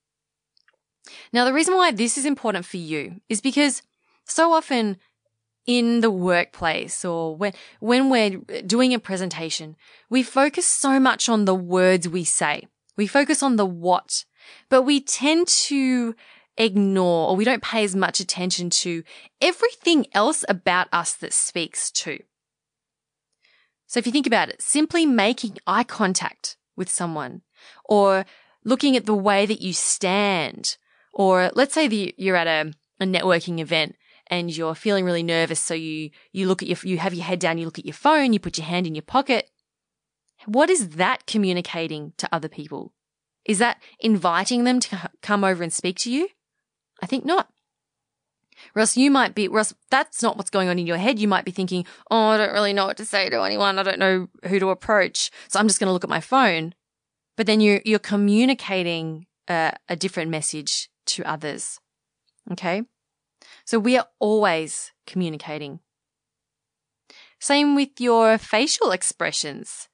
Now, 1.33 1.45
the 1.45 1.53
reason 1.53 1.75
why 1.75 1.91
this 1.91 2.17
is 2.17 2.25
important 2.25 2.65
for 2.65 2.77
you 2.77 3.21
is 3.27 3.41
because 3.41 3.81
so 4.25 4.53
often 4.53 4.97
in 5.65 6.01
the 6.01 6.11
workplace 6.11 7.03
or 7.03 7.35
when, 7.35 7.53
when 7.79 8.09
we're 8.09 8.37
doing 8.65 8.93
a 8.93 8.99
presentation, 8.99 9.75
we 10.09 10.23
focus 10.23 10.65
so 10.65 10.99
much 10.99 11.27
on 11.27 11.45
the 11.45 11.55
words 11.55 12.07
we 12.07 12.23
say. 12.23 12.67
We 12.97 13.07
focus 13.07 13.43
on 13.43 13.55
the 13.55 13.65
what, 13.65 14.25
but 14.69 14.83
we 14.83 15.01
tend 15.01 15.47
to 15.47 16.15
ignore 16.57 17.29
or 17.29 17.35
we 17.35 17.43
don't 17.43 17.63
pay 17.63 17.83
as 17.83 17.95
much 17.95 18.19
attention 18.19 18.69
to 18.69 19.03
everything 19.41 20.07
else 20.13 20.45
about 20.47 20.87
us 20.93 21.13
that 21.15 21.33
speaks 21.33 21.91
to. 21.91 22.19
So 23.87 23.99
if 23.99 24.05
you 24.05 24.11
think 24.11 24.27
about 24.27 24.49
it, 24.49 24.61
simply 24.61 25.05
making 25.05 25.57
eye 25.67 25.83
contact 25.83 26.57
with 26.75 26.89
someone 26.89 27.41
or 27.85 28.25
looking 28.63 28.95
at 28.95 29.05
the 29.05 29.15
way 29.15 29.45
that 29.45 29.61
you 29.61 29.73
stand, 29.73 30.77
or 31.13 31.51
let's 31.53 31.73
say 31.73 31.87
that 31.87 32.19
you're 32.19 32.35
at 32.35 32.47
a, 32.47 32.73
a 32.99 33.05
networking 33.05 33.59
event 33.59 33.95
and 34.27 34.55
you're 34.55 34.75
feeling 34.75 35.05
really 35.05 35.23
nervous. 35.23 35.59
So 35.59 35.73
you, 35.73 36.09
you 36.31 36.47
look 36.47 36.61
at 36.61 36.67
your, 36.67 36.77
you 36.83 36.97
have 36.97 37.13
your 37.13 37.25
head 37.25 37.39
down, 37.39 37.57
you 37.57 37.65
look 37.65 37.79
at 37.79 37.85
your 37.85 37.93
phone, 37.93 38.33
you 38.33 38.39
put 38.39 38.57
your 38.57 38.65
hand 38.65 38.87
in 38.87 38.95
your 38.95 39.01
pocket. 39.01 39.49
What 40.45 40.69
is 40.69 40.89
that 40.89 41.25
communicating 41.25 42.13
to 42.17 42.29
other 42.31 42.49
people? 42.49 42.93
Is 43.45 43.59
that 43.59 43.81
inviting 43.99 44.63
them 44.63 44.79
to 44.81 45.09
come 45.21 45.43
over 45.43 45.63
and 45.63 45.71
speak 45.71 45.97
to 45.99 46.11
you? 46.11 46.29
I 47.01 47.05
think 47.05 47.25
not. 47.25 47.49
Russ, 48.73 48.97
you 48.97 49.11
might 49.11 49.35
be, 49.35 49.47
Russ, 49.47 49.73
that's 49.91 50.23
not 50.23 50.37
what's 50.37 50.49
going 50.49 50.69
on 50.69 50.79
in 50.79 50.87
your 50.87 50.97
head. 50.97 51.19
You 51.19 51.27
might 51.27 51.45
be 51.45 51.51
thinking, 51.51 51.85
oh, 52.09 52.29
I 52.29 52.37
don't 52.37 52.53
really 52.53 52.73
know 52.73 52.85
what 52.85 52.97
to 52.97 53.05
say 53.05 53.29
to 53.29 53.43
anyone. 53.43 53.77
I 53.77 53.83
don't 53.83 53.99
know 53.99 54.27
who 54.47 54.59
to 54.59 54.69
approach. 54.69 55.29
So 55.49 55.59
I'm 55.59 55.67
just 55.67 55.79
going 55.79 55.87
to 55.87 55.93
look 55.93 56.03
at 56.03 56.09
my 56.09 56.21
phone. 56.21 56.73
But 57.35 57.47
then 57.47 57.59
you're, 57.59 57.81
you're 57.83 57.99
communicating 57.99 59.27
a, 59.47 59.73
a 59.89 59.95
different 59.95 60.31
message 60.31 60.89
to 61.07 61.23
others. 61.23 61.79
Okay. 62.51 62.83
So 63.65 63.79
we 63.79 63.97
are 63.97 64.07
always 64.19 64.91
communicating. 65.07 65.79
Same 67.39 67.75
with 67.75 67.99
your 67.99 68.37
facial 68.37 68.91
expressions. 68.91 69.89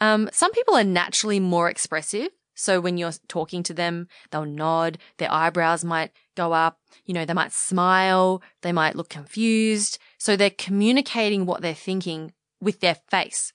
Um, 0.00 0.28
some 0.32 0.52
people 0.52 0.74
are 0.74 0.84
naturally 0.84 1.40
more 1.40 1.70
expressive. 1.70 2.28
So 2.54 2.80
when 2.80 2.96
you're 2.96 3.12
talking 3.28 3.62
to 3.64 3.74
them, 3.74 4.08
they'll 4.30 4.46
nod, 4.46 4.96
their 5.18 5.30
eyebrows 5.30 5.84
might 5.84 6.12
go 6.36 6.54
up, 6.54 6.80
you 7.04 7.12
know, 7.12 7.26
they 7.26 7.34
might 7.34 7.52
smile, 7.52 8.42
they 8.62 8.72
might 8.72 8.96
look 8.96 9.10
confused. 9.10 9.98
So 10.18 10.36
they're 10.36 10.50
communicating 10.50 11.44
what 11.44 11.60
they're 11.60 11.74
thinking 11.74 12.32
with 12.60 12.80
their 12.80 12.96
face. 13.10 13.52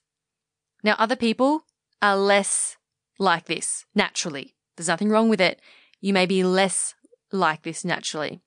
Now, 0.84 0.94
other 0.98 1.16
people 1.16 1.64
are 2.00 2.16
less 2.16 2.76
like 3.18 3.46
this 3.46 3.84
naturally. 3.94 4.54
There's 4.76 4.88
nothing 4.88 5.10
wrong 5.10 5.28
with 5.28 5.40
it. 5.40 5.60
You 6.00 6.12
may 6.12 6.26
be 6.26 6.44
less 6.44 6.94
like 7.32 7.62
this 7.62 7.84
naturally. 7.84 8.40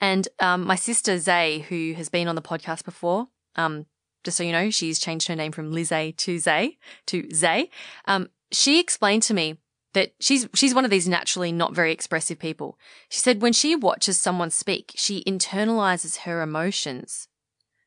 And 0.00 0.28
um, 0.38 0.66
my 0.66 0.76
sister 0.76 1.18
Zay, 1.18 1.60
who 1.68 1.94
has 1.96 2.08
been 2.08 2.28
on 2.28 2.34
the 2.34 2.42
podcast 2.42 2.84
before, 2.84 3.28
um, 3.56 3.86
just 4.24 4.36
so 4.36 4.42
you 4.42 4.52
know, 4.52 4.70
she's 4.70 4.98
changed 4.98 5.28
her 5.28 5.36
name 5.36 5.52
from 5.52 5.72
Lizay 5.72 6.16
to 6.18 6.38
Zay 6.38 6.78
to 7.06 7.28
Zay. 7.32 7.70
Um, 8.06 8.28
she 8.52 8.80
explained 8.80 9.22
to 9.24 9.34
me 9.34 9.58
that 9.92 10.12
she's 10.20 10.48
she's 10.54 10.74
one 10.74 10.84
of 10.84 10.90
these 10.90 11.08
naturally 11.08 11.52
not 11.52 11.74
very 11.74 11.92
expressive 11.92 12.38
people. 12.38 12.78
She 13.08 13.18
said 13.18 13.42
when 13.42 13.52
she 13.52 13.74
watches 13.74 14.20
someone 14.20 14.50
speak, 14.50 14.92
she 14.94 15.24
internalizes 15.24 16.18
her 16.18 16.42
emotions. 16.42 17.28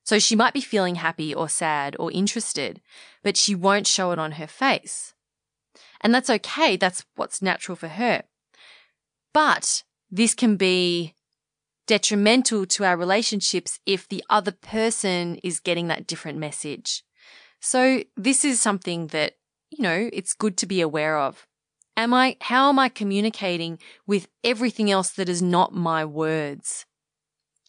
So 0.04 0.19
she 0.19 0.36
might 0.36 0.54
be 0.54 0.62
feeling 0.62 0.95
happy 0.95 1.34
or 1.34 1.47
sad 1.47 1.95
or 1.97 2.12
interested, 2.12 2.82
but 3.23 3.38
she 3.38 3.56
won't 3.56 3.88
show 3.88 4.12
it 4.12 4.19
on 4.19 4.34
her 4.34 4.47
face. 4.47 5.13
And 6.02 6.13
that's 6.13 6.30
okay. 6.30 6.76
That's 6.76 7.06
what's 7.15 7.41
natural 7.41 7.78
for 7.78 7.88
her. 7.88 8.23
But 9.34 9.84
this 10.12 10.36
can 10.36 10.58
be 10.58 11.15
detrimental 11.87 12.65
to 12.65 12.85
our 12.85 12.97
relationships 12.97 13.79
if 13.85 14.07
the 14.07 14.23
other 14.29 14.51
person 14.51 15.35
is 15.43 15.59
getting 15.59 15.87
that 15.87 16.07
different 16.07 16.37
message. 16.37 17.03
So 17.59 18.03
this 18.17 18.43
is 18.43 18.61
something 18.61 19.07
that, 19.07 19.33
you 19.69 19.83
know, 19.83 20.09
it's 20.11 20.33
good 20.33 20.57
to 20.57 20.65
be 20.65 20.81
aware 20.81 21.17
of. 21.17 21.47
Am 21.95 22.13
I, 22.13 22.37
how 22.41 22.69
am 22.69 22.79
I 22.79 22.89
communicating 22.89 23.79
with 24.07 24.27
everything 24.43 24.89
else 24.89 25.11
that 25.11 25.29
is 25.29 25.41
not 25.41 25.73
my 25.73 26.03
words? 26.03 26.85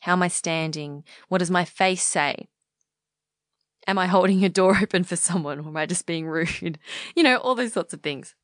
How 0.00 0.12
am 0.12 0.22
I 0.22 0.29
standing? 0.29 1.05
What 1.29 1.38
does 1.38 1.50
my 1.50 1.64
face 1.64 2.03
say? 2.03 2.48
Am 3.87 3.98
I 3.98 4.07
holding 4.07 4.44
a 4.44 4.48
door 4.48 4.79
open 4.83 5.05
for 5.05 5.16
someone 5.16 5.61
or 5.61 5.68
am 5.68 5.77
I 5.77 5.87
just 5.87 6.07
being 6.07 6.27
rude? 6.27 6.79
You 7.16 7.22
know, 7.22 7.37
all 7.37 7.55
those 7.55 7.72
sorts 7.72 7.92
of 7.92 8.03
things. 8.03 8.35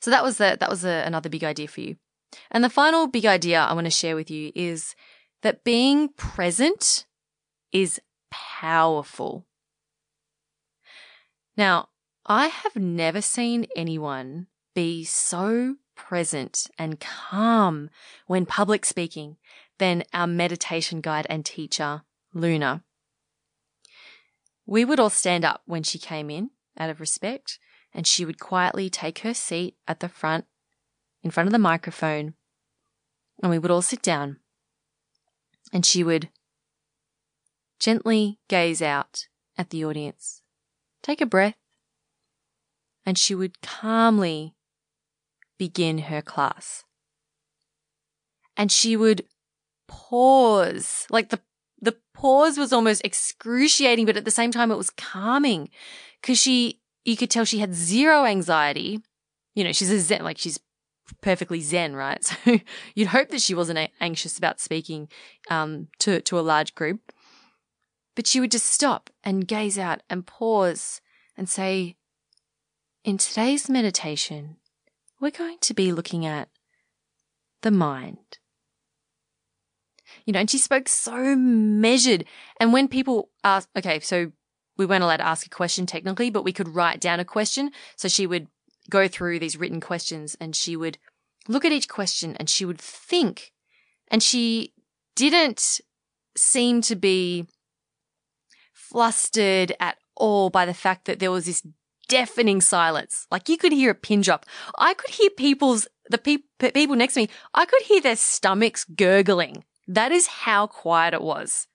So 0.00 0.10
that 0.10 0.22
was 0.22 0.38
the, 0.38 0.56
that 0.58 0.70
was 0.70 0.84
a, 0.84 1.02
another 1.06 1.28
big 1.28 1.44
idea 1.44 1.68
for 1.68 1.80
you. 1.80 1.96
And 2.50 2.62
the 2.62 2.70
final 2.70 3.06
big 3.06 3.26
idea 3.26 3.60
I 3.60 3.72
want 3.72 3.86
to 3.86 3.90
share 3.90 4.16
with 4.16 4.30
you 4.30 4.52
is 4.54 4.94
that 5.42 5.64
being 5.64 6.08
present 6.08 7.06
is 7.72 8.00
powerful. 8.30 9.46
Now, 11.56 11.88
I 12.26 12.48
have 12.48 12.76
never 12.76 13.20
seen 13.20 13.66
anyone 13.76 14.46
be 14.74 15.04
so 15.04 15.76
present 15.94 16.66
and 16.78 16.98
calm 16.98 17.90
when 18.26 18.46
public 18.46 18.84
speaking 18.84 19.36
than 19.78 20.04
our 20.12 20.26
meditation 20.26 21.00
guide 21.00 21.26
and 21.28 21.44
teacher, 21.44 22.02
Luna. 22.32 22.82
We 24.66 24.84
would 24.84 24.98
all 24.98 25.10
stand 25.10 25.44
up 25.44 25.62
when 25.66 25.82
she 25.82 25.98
came 25.98 26.30
in 26.30 26.50
out 26.78 26.90
of 26.90 27.00
respect, 27.00 27.58
and 27.92 28.06
she 28.06 28.24
would 28.24 28.40
quietly 28.40 28.88
take 28.88 29.20
her 29.20 29.34
seat 29.34 29.76
at 29.86 30.00
the 30.00 30.08
front 30.08 30.46
in 31.24 31.30
front 31.30 31.48
of 31.48 31.52
the 31.52 31.58
microphone, 31.58 32.34
and 33.42 33.50
we 33.50 33.58
would 33.58 33.70
all 33.70 33.82
sit 33.82 34.02
down. 34.02 34.36
And 35.72 35.84
she 35.84 36.04
would 36.04 36.28
gently 37.80 38.38
gaze 38.48 38.82
out 38.82 39.26
at 39.56 39.70
the 39.70 39.84
audience, 39.84 40.42
take 41.02 41.20
a 41.20 41.26
breath, 41.26 41.56
and 43.04 43.18
she 43.18 43.34
would 43.34 43.60
calmly 43.62 44.54
begin 45.58 45.98
her 45.98 46.22
class. 46.22 46.84
And 48.56 48.70
she 48.70 48.96
would 48.96 49.24
pause, 49.88 51.06
like 51.10 51.30
the 51.30 51.40
the 51.80 51.96
pause 52.14 52.56
was 52.56 52.72
almost 52.72 53.04
excruciating, 53.04 54.06
but 54.06 54.16
at 54.16 54.24
the 54.24 54.30
same 54.30 54.50
time 54.50 54.70
it 54.70 54.78
was 54.78 54.90
calming 54.90 55.70
because 56.20 56.38
she 56.38 56.80
you 57.04 57.16
could 57.16 57.30
tell 57.30 57.44
she 57.44 57.58
had 57.58 57.74
zero 57.74 58.24
anxiety. 58.24 59.00
You 59.54 59.64
know, 59.64 59.72
she's 59.72 59.90
a 59.90 59.98
zen, 59.98 60.22
like 60.22 60.38
she's 60.38 60.58
perfectly 61.20 61.60
zen, 61.60 61.94
right? 61.96 62.24
So 62.44 62.58
you'd 62.94 63.08
hope 63.08 63.28
that 63.30 63.40
she 63.40 63.54
wasn't 63.54 63.90
anxious 64.00 64.38
about 64.38 64.60
speaking 64.60 65.08
um, 65.50 65.88
to 66.00 66.20
to 66.20 66.38
a 66.38 66.42
large 66.42 66.74
group, 66.74 67.12
but 68.14 68.26
she 68.26 68.40
would 68.40 68.50
just 68.50 68.66
stop 68.66 69.10
and 69.22 69.48
gaze 69.48 69.78
out 69.78 70.02
and 70.08 70.26
pause 70.26 71.00
and 71.36 71.48
say, 71.48 71.96
"In 73.04 73.18
today's 73.18 73.68
meditation, 73.68 74.56
we're 75.20 75.30
going 75.30 75.58
to 75.60 75.74
be 75.74 75.92
looking 75.92 76.26
at 76.26 76.48
the 77.62 77.70
mind." 77.70 78.38
You 80.26 80.32
know, 80.32 80.40
and 80.40 80.50
she 80.50 80.58
spoke 80.58 80.88
so 80.88 81.34
measured. 81.36 82.24
And 82.60 82.72
when 82.72 82.88
people 82.88 83.30
ask, 83.42 83.68
okay, 83.76 84.00
so 84.00 84.32
we 84.76 84.86
weren't 84.86 85.02
allowed 85.02 85.18
to 85.18 85.26
ask 85.26 85.46
a 85.46 85.50
question 85.50 85.86
technically, 85.86 86.30
but 86.30 86.44
we 86.44 86.52
could 86.52 86.68
write 86.68 87.00
down 87.00 87.20
a 87.20 87.24
question. 87.24 87.70
So 87.96 88.08
she 88.08 88.26
would 88.26 88.48
go 88.90 89.08
through 89.08 89.38
these 89.38 89.56
written 89.56 89.80
questions 89.80 90.36
and 90.40 90.54
she 90.54 90.76
would 90.76 90.98
look 91.48 91.64
at 91.64 91.72
each 91.72 91.88
question 91.88 92.36
and 92.36 92.48
she 92.48 92.64
would 92.64 92.80
think. 92.80 93.52
And 94.08 94.22
she 94.22 94.72
didn't 95.16 95.80
seem 96.36 96.80
to 96.82 96.96
be 96.96 97.46
flustered 98.72 99.72
at 99.80 99.96
all 100.16 100.50
by 100.50 100.66
the 100.66 100.74
fact 100.74 101.06
that 101.06 101.18
there 101.18 101.30
was 101.30 101.46
this 101.46 101.66
deafening 102.08 102.60
silence. 102.60 103.26
Like 103.30 103.48
you 103.48 103.56
could 103.56 103.72
hear 103.72 103.90
a 103.90 103.94
pin 103.94 104.20
drop. 104.20 104.46
I 104.78 104.94
could 104.94 105.10
hear 105.10 105.30
people's, 105.30 105.88
the 106.10 106.18
pe- 106.18 106.70
people 106.70 106.96
next 106.96 107.14
to 107.14 107.20
me, 107.20 107.28
I 107.54 107.64
could 107.64 107.82
hear 107.82 108.00
their 108.00 108.16
stomachs 108.16 108.84
gurgling. 108.84 109.64
That 109.88 110.12
is 110.12 110.26
how 110.26 110.66
quiet 110.66 111.14
it 111.14 111.22
was. 111.22 111.66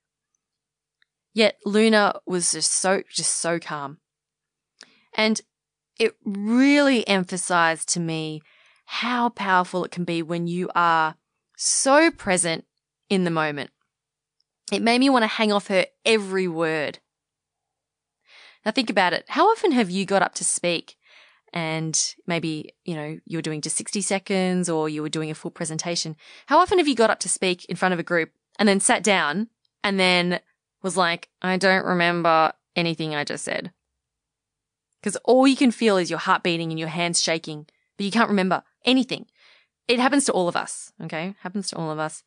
Yet 1.33 1.57
Luna 1.65 2.19
was 2.25 2.51
just 2.51 2.71
so, 2.71 3.03
just 3.09 3.37
so 3.37 3.59
calm. 3.59 3.97
And 5.13 5.41
it 5.99 6.15
really 6.23 7.07
emphasized 7.07 7.89
to 7.89 7.99
me 7.99 8.41
how 8.85 9.29
powerful 9.29 9.83
it 9.83 9.91
can 9.91 10.05
be 10.05 10.23
when 10.23 10.47
you 10.47 10.69
are 10.73 11.15
so 11.57 12.09
present 12.09 12.65
in 13.09 13.25
the 13.25 13.29
moment. 13.29 13.69
It 14.71 14.81
made 14.81 14.99
me 14.99 15.09
want 15.09 15.23
to 15.23 15.27
hang 15.27 15.51
off 15.51 15.67
her 15.67 15.85
every 16.05 16.47
word. 16.47 16.99
Now 18.65 18.71
think 18.71 18.89
about 18.89 19.13
it. 19.13 19.25
How 19.27 19.47
often 19.49 19.73
have 19.73 19.89
you 19.89 20.05
got 20.05 20.21
up 20.21 20.35
to 20.35 20.43
speak 20.43 20.95
and 21.53 22.15
maybe, 22.27 22.73
you 22.85 22.95
know, 22.95 23.17
you 23.25 23.37
were 23.37 23.43
doing 23.43 23.61
just 23.61 23.77
60 23.77 24.01
seconds 24.01 24.69
or 24.69 24.87
you 24.89 25.01
were 25.01 25.09
doing 25.09 25.31
a 25.31 25.35
full 25.35 25.51
presentation? 25.51 26.15
How 26.45 26.59
often 26.59 26.77
have 26.77 26.87
you 26.87 26.95
got 26.95 27.09
up 27.09 27.19
to 27.19 27.29
speak 27.29 27.65
in 27.65 27.75
front 27.75 27.93
of 27.93 27.99
a 27.99 28.03
group 28.03 28.31
and 28.57 28.69
then 28.69 28.79
sat 28.79 29.03
down 29.03 29.49
and 29.83 29.99
then 29.99 30.39
was 30.81 30.95
like, 30.97 31.29
I 31.41 31.57
don't 31.57 31.85
remember 31.85 32.53
anything 32.75 33.15
I 33.15 33.23
just 33.23 33.43
said? 33.43 33.71
Because 35.01 35.15
all 35.23 35.47
you 35.47 35.55
can 35.55 35.71
feel 35.71 35.97
is 35.97 36.09
your 36.09 36.19
heart 36.19 36.43
beating 36.43 36.71
and 36.71 36.79
your 36.79 36.89
hands 36.89 37.23
shaking, 37.23 37.67
but 37.97 38.05
you 38.05 38.11
can't 38.11 38.29
remember 38.29 38.63
anything. 38.85 39.25
It 39.87 39.99
happens 39.99 40.25
to 40.25 40.33
all 40.33 40.47
of 40.47 40.55
us, 40.55 40.91
okay? 41.03 41.35
Happens 41.41 41.69
to 41.69 41.77
all 41.77 41.89
of 41.89 41.99
us. 41.99 42.23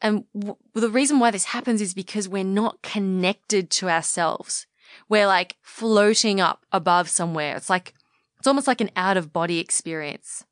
And 0.00 0.24
w- 0.34 0.56
the 0.74 0.90
reason 0.90 1.18
why 1.18 1.30
this 1.30 1.46
happens 1.46 1.80
is 1.80 1.94
because 1.94 2.28
we're 2.28 2.44
not 2.44 2.82
connected 2.82 3.70
to 3.70 3.88
ourselves. 3.88 4.66
We're 5.08 5.26
like 5.26 5.56
floating 5.62 6.40
up 6.40 6.64
above 6.70 7.08
somewhere. 7.08 7.56
It's 7.56 7.70
like, 7.70 7.94
it's 8.38 8.46
almost 8.46 8.68
like 8.68 8.80
an 8.80 8.90
out 8.94 9.16
of 9.16 9.32
body 9.32 9.58
experience. 9.58 10.44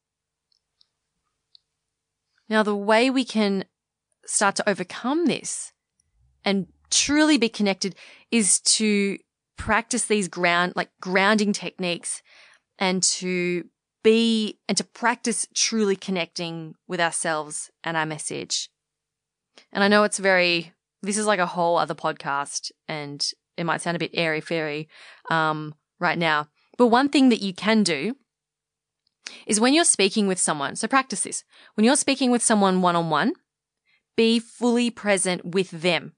Now, 2.48 2.62
the 2.62 2.76
way 2.76 3.10
we 3.10 3.24
can 3.24 3.64
start 4.24 4.56
to 4.56 4.68
overcome 4.68 5.26
this 5.26 5.72
and 6.44 6.66
truly 6.90 7.38
be 7.38 7.48
connected 7.48 7.94
is 8.30 8.60
to 8.60 9.18
practice 9.56 10.04
these 10.04 10.28
ground, 10.28 10.74
like 10.76 10.90
grounding 11.00 11.52
techniques 11.52 12.22
and 12.78 13.02
to 13.02 13.64
be 14.02 14.58
and 14.68 14.76
to 14.78 14.84
practice 14.84 15.48
truly 15.54 15.96
connecting 15.96 16.74
with 16.86 17.00
ourselves 17.00 17.70
and 17.82 17.96
our 17.96 18.06
message. 18.06 18.70
And 19.72 19.82
I 19.82 19.88
know 19.88 20.04
it's 20.04 20.18
very, 20.18 20.72
this 21.02 21.18
is 21.18 21.26
like 21.26 21.40
a 21.40 21.46
whole 21.46 21.76
other 21.76 21.94
podcast 21.94 22.70
and 22.86 23.26
it 23.56 23.64
might 23.64 23.80
sound 23.80 23.96
a 23.96 23.98
bit 23.98 24.10
airy 24.14 24.40
fairy 24.40 24.88
um, 25.30 25.74
right 25.98 26.18
now. 26.18 26.48
But 26.78 26.88
one 26.88 27.08
thing 27.08 27.30
that 27.30 27.42
you 27.42 27.54
can 27.54 27.82
do 27.82 28.16
is 29.46 29.58
when 29.58 29.74
you're 29.74 29.84
speaking 29.84 30.26
with 30.26 30.38
someone, 30.38 30.76
so 30.76 30.86
practice 30.86 31.22
this. 31.22 31.42
When 31.74 31.84
you're 31.84 31.96
speaking 31.96 32.30
with 32.30 32.42
someone 32.42 32.82
one 32.82 32.96
on 32.96 33.10
one, 33.10 33.32
be 34.16 34.38
fully 34.38 34.90
present 34.90 35.44
with 35.44 35.70
them. 35.70 36.12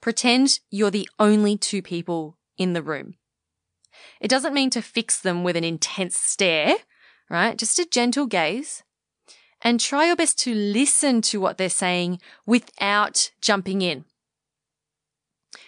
Pretend 0.00 0.60
you're 0.70 0.90
the 0.90 1.08
only 1.18 1.56
two 1.56 1.82
people 1.82 2.38
in 2.56 2.72
the 2.72 2.82
room. 2.82 3.14
It 4.20 4.28
doesn't 4.28 4.54
mean 4.54 4.70
to 4.70 4.82
fix 4.82 5.20
them 5.20 5.44
with 5.44 5.56
an 5.56 5.64
intense 5.64 6.18
stare, 6.18 6.76
right? 7.28 7.56
Just 7.58 7.78
a 7.78 7.86
gentle 7.86 8.26
gaze. 8.26 8.82
And 9.60 9.78
try 9.78 10.06
your 10.06 10.16
best 10.16 10.38
to 10.40 10.54
listen 10.54 11.22
to 11.22 11.40
what 11.40 11.56
they're 11.56 11.68
saying 11.68 12.20
without 12.46 13.30
jumping 13.40 13.80
in. 13.80 14.04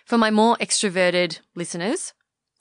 For 0.04 0.18
my 0.18 0.30
more 0.30 0.56
extroverted 0.56 1.40
listeners, 1.54 2.12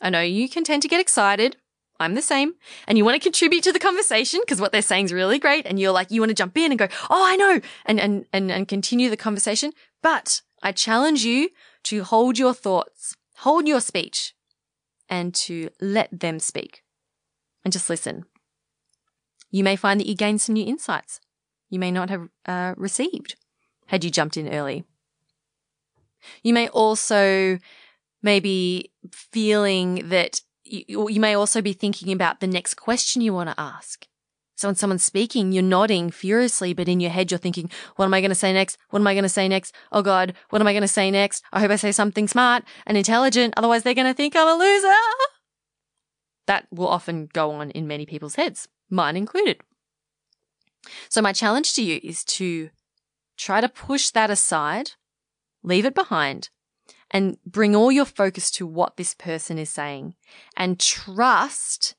I 0.02 0.10
know 0.10 0.22
you 0.22 0.48
can 0.48 0.64
tend 0.64 0.82
to 0.84 0.88
get 0.88 1.02
excited. 1.02 1.58
I'm 2.00 2.16
the 2.16 2.22
same. 2.22 2.54
And 2.88 2.98
you 2.98 3.06
want 3.06 3.16
to 3.16 3.26
contribute 3.26 3.64
to 3.64 3.72
the 3.72 3.80
conversation 3.80 4.42
because 4.42 4.60
what 4.60 4.72
they're 4.72 4.82
saying 4.82 5.06
is 5.06 5.14
really 5.14 5.40
great. 5.40 5.66
And 5.66 5.80
you're 5.80 5.92
like, 5.92 6.12
you 6.12 6.22
want 6.22 6.30
to 6.30 6.36
jump 6.36 6.58
in 6.58 6.72
and 6.72 6.80
go, 6.80 6.88
Oh, 7.10 7.24
I 7.26 7.36
know. 7.36 7.62
And, 7.86 8.00
and, 8.00 8.26
and, 8.34 8.52
and 8.52 8.68
continue 8.68 9.10
the 9.10 9.18
conversation. 9.18 9.72
But 10.02 10.42
I 10.62 10.72
challenge 10.72 11.24
you 11.24 11.50
to 11.84 12.04
hold 12.04 12.38
your 12.38 12.54
thoughts, 12.54 13.16
hold 13.44 13.68
your 13.68 13.82
speech 13.82 14.34
and 15.10 15.34
to 15.36 15.70
let 15.80 16.20
them 16.20 16.40
speak 16.40 16.84
and 17.64 17.72
just 17.72 17.90
listen. 17.90 18.26
You 19.52 19.64
may 19.64 19.76
find 19.76 20.00
that 20.00 20.08
you 20.08 20.16
gain 20.16 20.40
some 20.40 20.54
new 20.54 20.66
insights 20.66 21.20
you 21.74 21.80
may 21.80 21.90
not 21.90 22.12
have 22.12 22.30
uh, 22.46 22.76
received 22.78 23.36
had 23.88 24.04
you 24.04 24.12
jumped 24.12 24.38
in 24.38 24.48
early. 24.48 24.84
You 26.44 26.54
may 26.54 26.68
also 26.68 27.58
maybe 28.22 28.92
feeling 29.12 30.10
that 30.10 30.42
you, 30.64 31.10
you 31.10 31.20
may 31.20 31.36
also 31.36 31.64
be 31.64 31.74
thinking 31.74 32.14
about 32.14 32.42
the 32.42 32.48
next 32.48 32.76
question 32.76 33.24
you 33.24 33.34
want 33.34 33.50
to 33.50 33.60
ask. 33.60 34.06
So 34.56 34.68
when 34.68 34.76
someone's 34.76 35.04
speaking, 35.04 35.52
you're 35.52 35.64
nodding 35.64 36.12
furiously, 36.12 36.74
but 36.74 36.88
in 36.88 37.00
your 37.00 37.12
head, 37.12 37.32
you're 37.32 37.38
thinking, 37.38 37.70
what 37.96 38.06
am 38.06 38.14
I 38.14 38.22
going 38.22 38.30
to 38.30 38.36
say 38.36 38.54
next? 38.54 38.78
What 38.90 39.00
am 39.00 39.08
I 39.08 39.14
going 39.14 39.24
to 39.24 39.30
say 39.30 39.48
next? 39.48 39.74
Oh 39.92 40.02
God, 40.02 40.34
what 40.50 40.62
am 40.62 40.68
I 40.68 40.74
going 40.74 40.82
to 40.82 40.88
say 40.88 41.10
next? 41.10 41.44
I 41.52 41.60
hope 41.60 41.72
I 41.72 41.76
say 41.76 41.92
something 41.92 42.28
smart 42.28 42.64
and 42.86 42.98
intelligent. 42.98 43.56
Otherwise 43.58 43.84
they're 43.84 43.94
going 43.94 44.08
to 44.08 44.14
think 44.14 44.36
I'm 44.36 44.48
a 44.48 44.56
loser. 44.56 44.94
That 46.46 46.68
will 46.72 46.88
often 46.88 47.30
go 47.34 47.52
on 47.52 47.72
in 47.72 47.88
many 47.88 48.06
people's 48.06 48.36
heads, 48.36 48.68
mine 48.90 49.18
included. 49.18 49.62
So 51.10 51.22
my 51.22 51.34
challenge 51.34 51.74
to 51.76 51.84
you 51.84 52.00
is 52.04 52.24
to 52.26 52.70
try 53.38 53.62
to 53.62 53.70
push 53.70 54.10
that 54.12 54.30
aside 54.30 54.92
leave 55.64 55.86
it 55.86 55.96
behind 55.96 56.50
and 57.10 57.38
bring 57.46 57.76
all 57.76 57.92
your 57.92 58.06
focus 58.06 58.52
to 58.52 58.68
what 58.68 58.98
this 58.98 59.14
person 59.14 59.58
is 59.58 59.70
saying 59.70 60.16
and 60.58 60.80
trust 60.80 61.96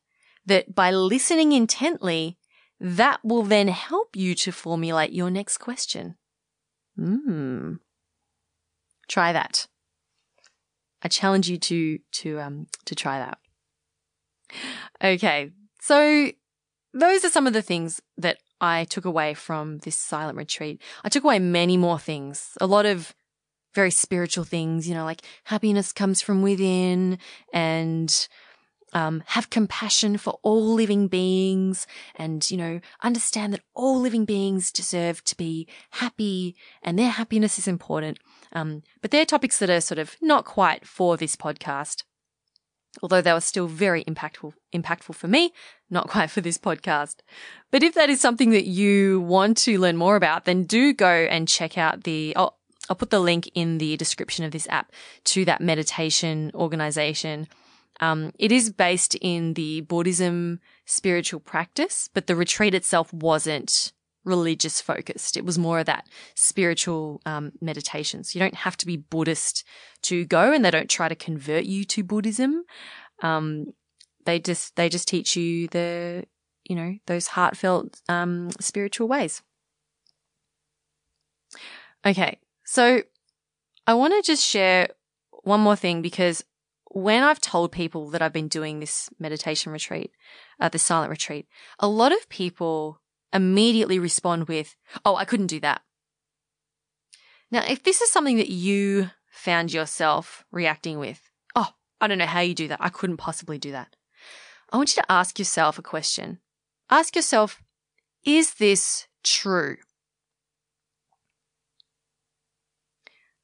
that 0.47 0.75
by 0.75 0.91
listening 0.91 1.53
intently, 1.53 2.37
that 2.85 3.25
will 3.25 3.43
then 3.43 3.69
help 3.69 4.15
you 4.15 4.35
to 4.35 4.53
formulate 4.53 5.11
your 5.11 5.31
next 5.31 5.57
question. 5.57 6.17
Hmm. 6.97 7.77
Try 9.09 9.33
that. 9.33 9.67
I 11.03 11.09
challenge 11.09 11.49
you 11.49 11.57
to, 11.57 11.99
to, 12.13 12.41
um, 12.41 12.67
to 12.85 12.95
try 12.95 13.19
that. 13.21 13.39
Okay. 15.03 15.51
So 15.81 16.31
those 16.93 17.25
are 17.25 17.31
some 17.31 17.47
of 17.47 17.55
the 17.55 17.63
things 17.63 18.03
that 18.19 18.37
I 18.61 18.85
took 18.85 19.07
away 19.07 19.33
from 19.33 19.79
this 19.79 19.97
silent 19.97 20.37
retreat. 20.37 20.83
I 21.03 21.09
took 21.09 21.25
away 21.25 21.39
many 21.39 21.79
more 21.79 21.99
things. 21.99 22.51
A 22.61 22.67
lot 22.67 22.85
of 22.85 23.15
very 23.75 23.91
spiritual 23.91 24.45
things, 24.45 24.87
you 24.87 24.95
know, 24.95 25.05
like 25.05 25.23
happiness 25.45 25.91
comes 25.91 26.21
from 26.21 26.43
within 26.43 27.19
and 27.51 28.29
um, 28.95 29.23
have 29.27 29.51
compassion 29.51 30.17
for 30.17 30.39
all 30.43 30.73
living 30.73 31.09
beings 31.09 31.87
and, 32.15 32.49
you 32.51 32.57
know, 32.57 32.81
understand 33.03 33.53
that 33.53 33.63
all 33.75 34.01
living 34.01 34.25
beings 34.25 34.71
deserve 34.71 35.23
to 35.25 35.37
be 35.37 35.67
happy 35.91 36.57
and 36.83 36.99
their 36.99 37.11
happiness 37.11 37.59
is 37.59 37.69
important. 37.69 38.19
Um, 38.53 38.83
but 39.03 39.11
they're 39.11 39.27
topics 39.27 39.59
that 39.59 39.69
are 39.69 39.81
sort 39.81 39.99
of 39.99 40.17
not 40.23 40.45
quite 40.45 40.87
for 40.87 41.17
this 41.17 41.37
podcast. 41.37 42.05
although 43.03 43.21
they 43.21 43.33
were 43.33 43.41
still 43.41 43.67
very 43.67 44.05
impactful, 44.05 44.53
impactful 44.75 45.15
for 45.15 45.29
me, 45.29 45.53
not 45.91 46.09
quite 46.09 46.31
for 46.31 46.41
this 46.41 46.59
podcast. 46.59 47.17
But 47.71 47.83
if 47.83 47.95
that 47.95 48.11
is 48.11 48.21
something 48.21 48.51
that 48.51 48.67
you 48.67 49.21
want 49.21 49.57
to 49.59 49.79
learn 49.79 49.97
more 49.97 50.17
about, 50.17 50.45
then 50.45 50.65
do 50.65 50.93
go 50.93 51.09
and 51.09 51.49
check 51.49 51.77
out 51.77 52.05
the, 52.05 52.35
I'll, 52.37 52.59
I'll 52.89 52.97
put 52.97 53.11
the 53.11 53.21
link 53.21 53.51
in 53.55 53.79
the 53.79 53.97
description 53.97 54.45
of 54.45 54.53
this 54.53 54.69
app 54.69 54.93
to 55.25 55.45
that 55.45 55.61
meditation 55.61 56.51
organization. 56.55 57.49
Um, 58.01 58.33
it 58.39 58.51
is 58.51 58.73
based 58.73 59.15
in 59.21 59.55
the 59.55 59.83
Buddhism 59.83 60.61
spiritual 60.85 61.41
practice, 61.41 62.09
but 62.13 62.27
the 62.27 62.37
retreat 62.37 62.75
itself 62.75 63.13
wasn't 63.13 63.93
religious 64.25 64.81
focused. 64.81 65.37
It 65.37 65.45
was 65.45 65.59
more 65.59 65.79
of 65.79 65.87
that 65.87 66.09
spiritual 66.35 67.21
um, 67.27 67.53
meditation. 67.61 68.25
So 68.25 68.39
you 68.39 68.45
don't 68.45 68.55
have 68.55 68.77
to 68.79 68.87
be 68.87 68.97
Buddhist 68.97 69.65
to 70.03 70.25
go, 70.25 70.53
and 70.53 70.65
they 70.65 70.71
don't 70.71 70.91
try 70.91 71.09
to 71.09 71.15
convert 71.15 71.65
you 71.65 71.85
to 71.85 72.03
Buddhism. 72.03 72.65
Um, 73.23 73.67
they 74.25 74.41
just 74.41 74.75
they 74.77 74.89
just 74.89 75.07
teach 75.07 75.37
you 75.37 75.69
the 75.69 76.25
you 76.65 76.75
know 76.75 76.97
those 77.07 77.29
heartfelt 77.29 78.01
um, 78.09 78.51
spiritual 78.61 79.09
ways. 79.09 79.43
Okay, 82.07 82.39
so 82.65 83.03
I 83.87 83.95
want 83.95 84.15
to 84.15 84.23
just 84.23 84.45
share 84.45 84.89
one 85.43 85.61
more 85.61 85.77
thing 85.77 86.03
because 86.03 86.45
when 86.95 87.25
I've 87.25 87.41
told 87.41 87.73
people 87.73 88.09
that 88.11 88.23
I've 88.23 88.33
been 88.33 88.47
doing 88.47 88.79
this 88.79 89.11
meditation 89.19 89.73
retreat, 89.73 90.13
uh, 90.61 90.69
the 90.69 90.79
silent 90.79 91.11
retreat, 91.11 91.49
a 91.81 91.89
lot 91.89 92.13
of 92.13 92.29
people 92.29 93.01
immediately 93.33 93.99
respond 93.99 94.47
with, 94.47 94.77
Oh, 95.05 95.17
I 95.17 95.25
couldn't 95.25 95.49
do 95.49 95.59
that. 95.61 95.83
Now, 97.51 97.65
if 97.69 97.83
this 97.83 98.01
is 98.01 98.11
something 98.11 98.37
that 98.37 98.49
you 98.49 99.11
found 99.29 99.73
yourself 99.73 100.45
reacting 100.53 101.01
with, 101.01 101.33
Oh, 101.57 101.71
I 102.01 102.07
don't 102.07 102.19
know 102.19 102.27
how 102.27 102.41
you 102.41 102.55
do 102.55 102.69
that. 102.69 102.81
I 102.81 102.91
couldn't 102.91 103.17
possibly 103.17 103.59
do 103.59 103.73
that. 103.73 103.97
I 104.73 104.77
want 104.77 104.97
you 104.97 105.03
to 105.03 105.13
ask 105.13 105.37
yourself 105.41 105.81
a 105.81 105.83
question. 105.83 106.39
Ask 106.91 107.17
yourself, 107.17 107.61
is 108.25 108.55
this 108.55 109.09
true? 109.25 109.79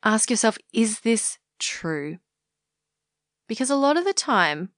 Ask 0.05 0.31
yourself, 0.31 0.57
is 0.73 1.01
this 1.01 1.39
true? 1.59 2.19
Because 3.51 3.69
a 3.69 3.75
lot 3.75 3.97
of 3.97 4.05
the 4.05 4.13
time, 4.13 4.69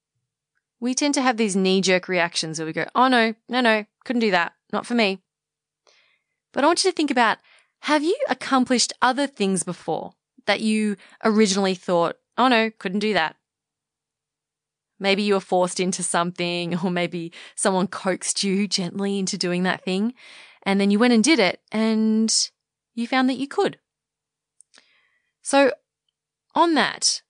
we 0.81 0.95
tend 0.95 1.13
to 1.13 1.21
have 1.21 1.37
these 1.37 1.55
knee 1.55 1.83
jerk 1.83 2.09
reactions 2.09 2.59
where 2.59 2.65
we 2.65 2.73
go, 2.73 2.87
oh 2.95 3.07
no, 3.07 3.35
no, 3.47 3.61
no, 3.61 3.85
couldn't 4.07 4.21
do 4.21 4.31
that. 4.31 4.55
Not 4.73 4.87
for 4.87 4.95
me. 4.95 5.21
But 6.53 6.65
I 6.65 6.69
want 6.69 6.83
you 6.83 6.91
to 6.91 6.97
think 6.97 7.11
about 7.11 7.37
have 7.81 8.03
you 8.03 8.17
accomplished 8.31 8.95
other 9.03 9.27
things 9.27 9.63
before 9.63 10.15
that 10.47 10.61
you 10.61 10.97
originally 11.23 11.75
thought, 11.75 12.17
oh 12.39 12.49
no, 12.49 12.71
couldn't 12.79 13.01
do 13.01 13.13
that? 13.13 13.37
Maybe 14.99 15.23
you 15.23 15.35
were 15.35 15.41
forced 15.41 15.79
into 15.79 16.03
something, 16.03 16.79
or 16.83 16.91
maybe 16.91 17.31
someone 17.55 17.89
coaxed 17.89 18.43
you 18.43 18.67
gently 18.67 19.19
into 19.19 19.37
doing 19.37 19.65
that 19.65 19.85
thing. 19.85 20.15
And 20.63 20.81
then 20.81 20.91
you 20.91 20.99
went 20.99 21.13
and 21.13 21.23
did 21.23 21.39
it, 21.39 21.61
and 21.73 22.35
you 22.95 23.07
found 23.07 23.29
that 23.29 23.37
you 23.37 23.49
could. 23.49 23.79
So, 25.43 25.73
on 26.55 26.73
that, 26.73 27.21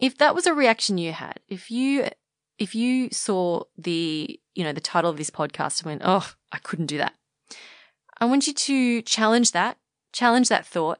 if 0.00 0.16
that 0.18 0.34
was 0.34 0.46
a 0.46 0.54
reaction 0.54 0.98
you 0.98 1.12
had, 1.12 1.40
if 1.48 1.70
you 1.70 2.08
if 2.58 2.74
you 2.74 3.08
saw 3.10 3.62
the 3.78 4.40
you 4.54 4.64
know 4.64 4.72
the 4.72 4.80
title 4.80 5.10
of 5.10 5.16
this 5.16 5.30
podcast 5.30 5.80
and 5.80 5.86
went, 5.86 6.02
oh, 6.04 6.32
I 6.50 6.58
couldn't 6.58 6.86
do 6.86 6.98
that. 6.98 7.14
I 8.18 8.24
want 8.24 8.46
you 8.46 8.52
to 8.52 9.02
challenge 9.02 9.52
that, 9.52 9.78
challenge 10.12 10.48
that 10.48 10.66
thought, 10.66 10.98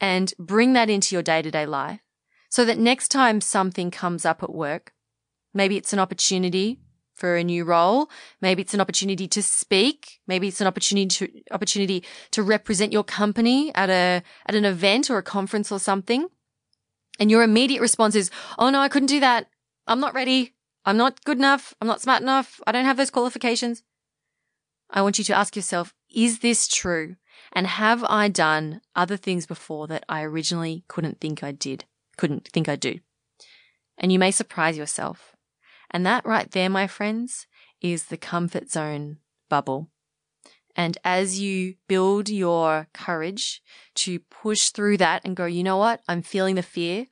and 0.00 0.32
bring 0.38 0.72
that 0.74 0.90
into 0.90 1.14
your 1.14 1.22
day 1.22 1.42
to 1.42 1.50
day 1.50 1.66
life 1.66 2.00
so 2.48 2.64
that 2.64 2.78
next 2.78 3.08
time 3.08 3.40
something 3.40 3.90
comes 3.90 4.24
up 4.24 4.42
at 4.42 4.54
work, 4.54 4.92
maybe 5.52 5.76
it's 5.76 5.92
an 5.92 5.98
opportunity 5.98 6.78
for 7.14 7.36
a 7.36 7.44
new 7.44 7.64
role. 7.64 8.10
Maybe 8.40 8.62
it's 8.62 8.74
an 8.74 8.80
opportunity 8.80 9.28
to 9.28 9.42
speak. 9.42 10.20
Maybe 10.26 10.48
it's 10.48 10.60
an 10.60 10.66
opportunity 10.66 11.06
to, 11.06 11.42
opportunity 11.52 12.04
to 12.32 12.42
represent 12.42 12.92
your 12.92 13.04
company 13.04 13.72
at 13.74 13.88
a, 13.88 14.22
at 14.46 14.54
an 14.54 14.64
event 14.64 15.10
or 15.10 15.18
a 15.18 15.22
conference 15.22 15.70
or 15.70 15.78
something. 15.78 16.28
And 17.18 17.30
your 17.30 17.42
immediate 17.42 17.80
response 17.80 18.14
is, 18.14 18.30
Oh 18.58 18.70
no, 18.70 18.80
I 18.80 18.88
couldn't 18.88 19.06
do 19.08 19.20
that. 19.20 19.46
I'm 19.86 20.00
not 20.00 20.14
ready. 20.14 20.54
I'm 20.84 20.96
not 20.96 21.24
good 21.24 21.38
enough. 21.38 21.74
I'm 21.80 21.88
not 21.88 22.00
smart 22.00 22.22
enough. 22.22 22.60
I 22.66 22.72
don't 22.72 22.84
have 22.84 22.96
those 22.96 23.10
qualifications. 23.10 23.82
I 24.90 25.02
want 25.02 25.18
you 25.18 25.24
to 25.24 25.36
ask 25.36 25.56
yourself, 25.56 25.94
is 26.14 26.40
this 26.40 26.68
true? 26.68 27.16
And 27.52 27.66
have 27.66 28.04
I 28.04 28.28
done 28.28 28.80
other 28.94 29.16
things 29.16 29.46
before 29.46 29.86
that 29.88 30.04
I 30.08 30.22
originally 30.22 30.84
couldn't 30.88 31.20
think 31.20 31.42
I 31.42 31.52
did, 31.52 31.84
couldn't 32.16 32.48
think 32.48 32.68
I 32.68 32.76
do? 32.76 33.00
And 33.98 34.12
you 34.12 34.18
may 34.18 34.30
surprise 34.30 34.76
yourself. 34.76 35.34
And 35.90 36.04
that 36.06 36.26
right 36.26 36.50
there, 36.50 36.68
my 36.68 36.86
friends, 36.86 37.46
is 37.80 38.06
the 38.06 38.16
comfort 38.16 38.70
zone 38.70 39.18
bubble. 39.48 39.88
And 40.76 40.98
as 41.04 41.40
you 41.40 41.74
build 41.88 42.28
your 42.28 42.88
courage 42.92 43.62
to 43.96 44.18
push 44.18 44.70
through 44.70 44.96
that 44.98 45.22
and 45.24 45.36
go, 45.36 45.46
you 45.46 45.62
know 45.62 45.76
what? 45.76 46.00
I'm 46.08 46.22
feeling 46.22 46.56
the 46.56 46.62
fear, 46.62 47.06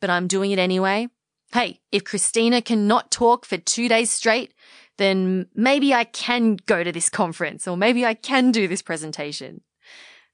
but 0.00 0.10
I'm 0.10 0.26
doing 0.26 0.50
it 0.50 0.58
anyway. 0.58 1.08
Hey, 1.52 1.80
if 1.92 2.04
Christina 2.04 2.60
cannot 2.60 3.12
talk 3.12 3.46
for 3.46 3.56
two 3.56 3.88
days 3.88 4.10
straight, 4.10 4.52
then 4.96 5.46
maybe 5.54 5.94
I 5.94 6.04
can 6.04 6.56
go 6.66 6.82
to 6.82 6.92
this 6.92 7.08
conference 7.08 7.68
or 7.68 7.76
maybe 7.76 8.04
I 8.04 8.14
can 8.14 8.50
do 8.50 8.66
this 8.66 8.82
presentation. 8.82 9.60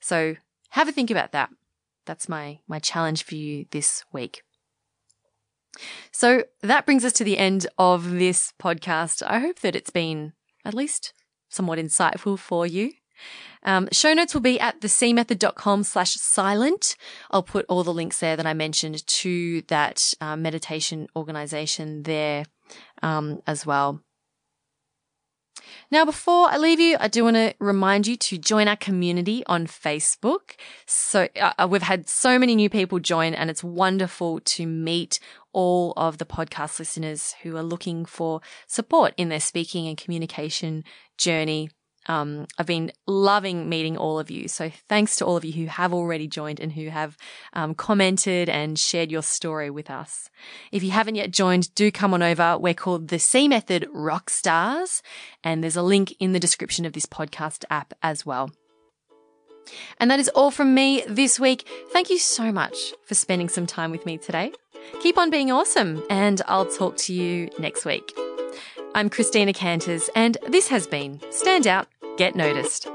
So 0.01 0.37
have 0.71 0.89
a 0.89 0.93
think 0.93 1.11
about 1.11 1.33
that. 1.33 1.51
That's 2.07 2.29
my, 2.29 2.61
my 2.67 2.79
challenge 2.79 3.25
for 3.25 3.35
you 3.35 3.67
this 3.71 4.05
week. 4.13 4.43
So 6.11 6.45
that 6.63 6.87
brings 6.87 7.05
us 7.05 7.13
to 7.15 7.25
the 7.25 7.39
end 7.39 7.67
of 7.79 8.11
this 8.13 8.53
podcast. 8.61 9.23
I 9.27 9.39
hope 9.39 9.61
that 9.61 9.77
it's 9.77 9.91
been 9.91 10.33
at 10.65 10.75
least 10.75 11.13
somewhat 11.51 11.79
insightful 11.79 12.39
for 12.39 12.67
you. 12.67 12.93
Um, 13.63 13.89
show 13.93 14.15
notes 14.15 14.33
will 14.33 14.41
be 14.41 14.59
at 14.59 14.81
thecmethod.com 14.81 15.83
slash 15.83 16.15
silent. 16.15 16.97
I'll 17.31 17.43
put 17.43 17.67
all 17.69 17.85
the 17.85 17.93
links 17.93 18.21
there 18.21 18.37
that 18.37 18.47
I 18.47 18.55
mentioned 18.55 19.07
to 19.07 19.63
that 19.69 20.15
uh, 20.21 20.37
meditation 20.37 21.09
organization 21.15 22.05
there 22.05 22.45
um, 23.03 23.43
as 23.47 23.67
well. 23.67 24.01
Now, 25.91 26.05
before 26.05 26.49
I 26.49 26.57
leave 26.57 26.81
you, 26.81 26.97
I 27.01 27.09
do 27.09 27.25
want 27.25 27.37
to 27.37 27.55
remind 27.59 28.07
you 28.07 28.17
to 28.17 28.39
join 28.39 28.69
our 28.69 28.77
community 28.77 29.43
on 29.47 29.67
Facebook. 29.67 30.57
So 30.87 31.29
uh, 31.41 31.53
uh, 31.59 31.69
we've 31.69 31.83
had 31.83 32.09
so 32.09 32.39
many 32.39 32.55
new 32.55 32.71
people 32.71 32.99
join 33.01 33.35
and 33.35 33.51
it's 33.51 33.65
wonderful 33.65 34.41
to 34.41 34.67
meet 34.67 35.19
all 35.53 35.93
of 35.97 36.19
the 36.19 36.27
podcast 36.27 36.79
listeners 36.79 37.35
who 37.43 37.57
are 37.57 37.63
looking 37.63 38.05
for 38.05 38.41
support 38.67 39.15
in 39.17 39.29
their 39.29 39.41
speaking 39.41 39.89
and 39.89 39.97
communication 39.97 40.85
journey. 41.19 41.71
Um, 42.11 42.49
I've 42.59 42.67
been 42.67 42.91
loving 43.07 43.69
meeting 43.69 43.97
all 43.97 44.19
of 44.19 44.33
you. 44.33 44.49
So 44.49 44.69
thanks 44.89 45.15
to 45.17 45.25
all 45.25 45.37
of 45.37 45.45
you 45.45 45.53
who 45.53 45.67
have 45.67 45.95
already 45.95 46.27
joined 46.27 46.59
and 46.59 46.73
who 46.73 46.89
have 46.89 47.17
um, 47.53 47.73
commented 47.73 48.49
and 48.49 48.77
shared 48.77 49.13
your 49.13 49.23
story 49.23 49.71
with 49.71 49.89
us. 49.89 50.29
If 50.73 50.83
you 50.83 50.91
haven't 50.91 51.15
yet 51.15 51.31
joined, 51.31 51.73
do 51.77 51.93
come 51.93 52.13
on 52.13 52.21
over. 52.21 52.59
We're 52.59 52.75
called 52.75 53.09
the 53.09 53.21
C 53.21 53.47
Method 53.47 53.87
Rock 53.93 54.29
Stars, 54.29 55.03
and 55.45 55.63
there's 55.63 55.77
a 55.77 55.83
link 55.83 56.13
in 56.19 56.33
the 56.33 56.41
description 56.41 56.85
of 56.85 56.95
this 56.95 57.07
podcast 57.07 57.65
app 57.71 57.95
as 58.03 58.27
well. 58.27 58.51
And 59.99 60.11
that 60.11 60.19
is 60.19 60.29
all 60.31 60.51
from 60.51 60.75
me 60.75 61.05
this 61.07 61.39
week. 61.39 61.69
Thank 61.93 62.11
you 62.11 62.19
so 62.19 62.51
much 62.51 62.93
for 63.05 63.15
spending 63.15 63.49
some 63.49 63.69
time 63.69 63.93
with 63.93 64.05
me 64.05 64.19
today. 64.19 64.51
Keep 65.01 65.17
on 65.17 65.31
being 65.31 65.53
awesome, 65.53 66.03
and 66.11 66.43
I'll 66.49 66.67
talk 66.67 66.97
to 66.97 67.15
you 67.15 67.51
next 67.61 67.85
week. 67.85 68.13
I'm 68.97 69.09
Christina 69.09 69.53
Canters, 69.53 70.11
and 70.17 70.37
this 70.49 70.67
has 70.67 70.89
been 70.89 71.21
Stand 71.31 71.69
Out, 71.69 71.87
get 72.21 72.37
noticed. 72.37 72.87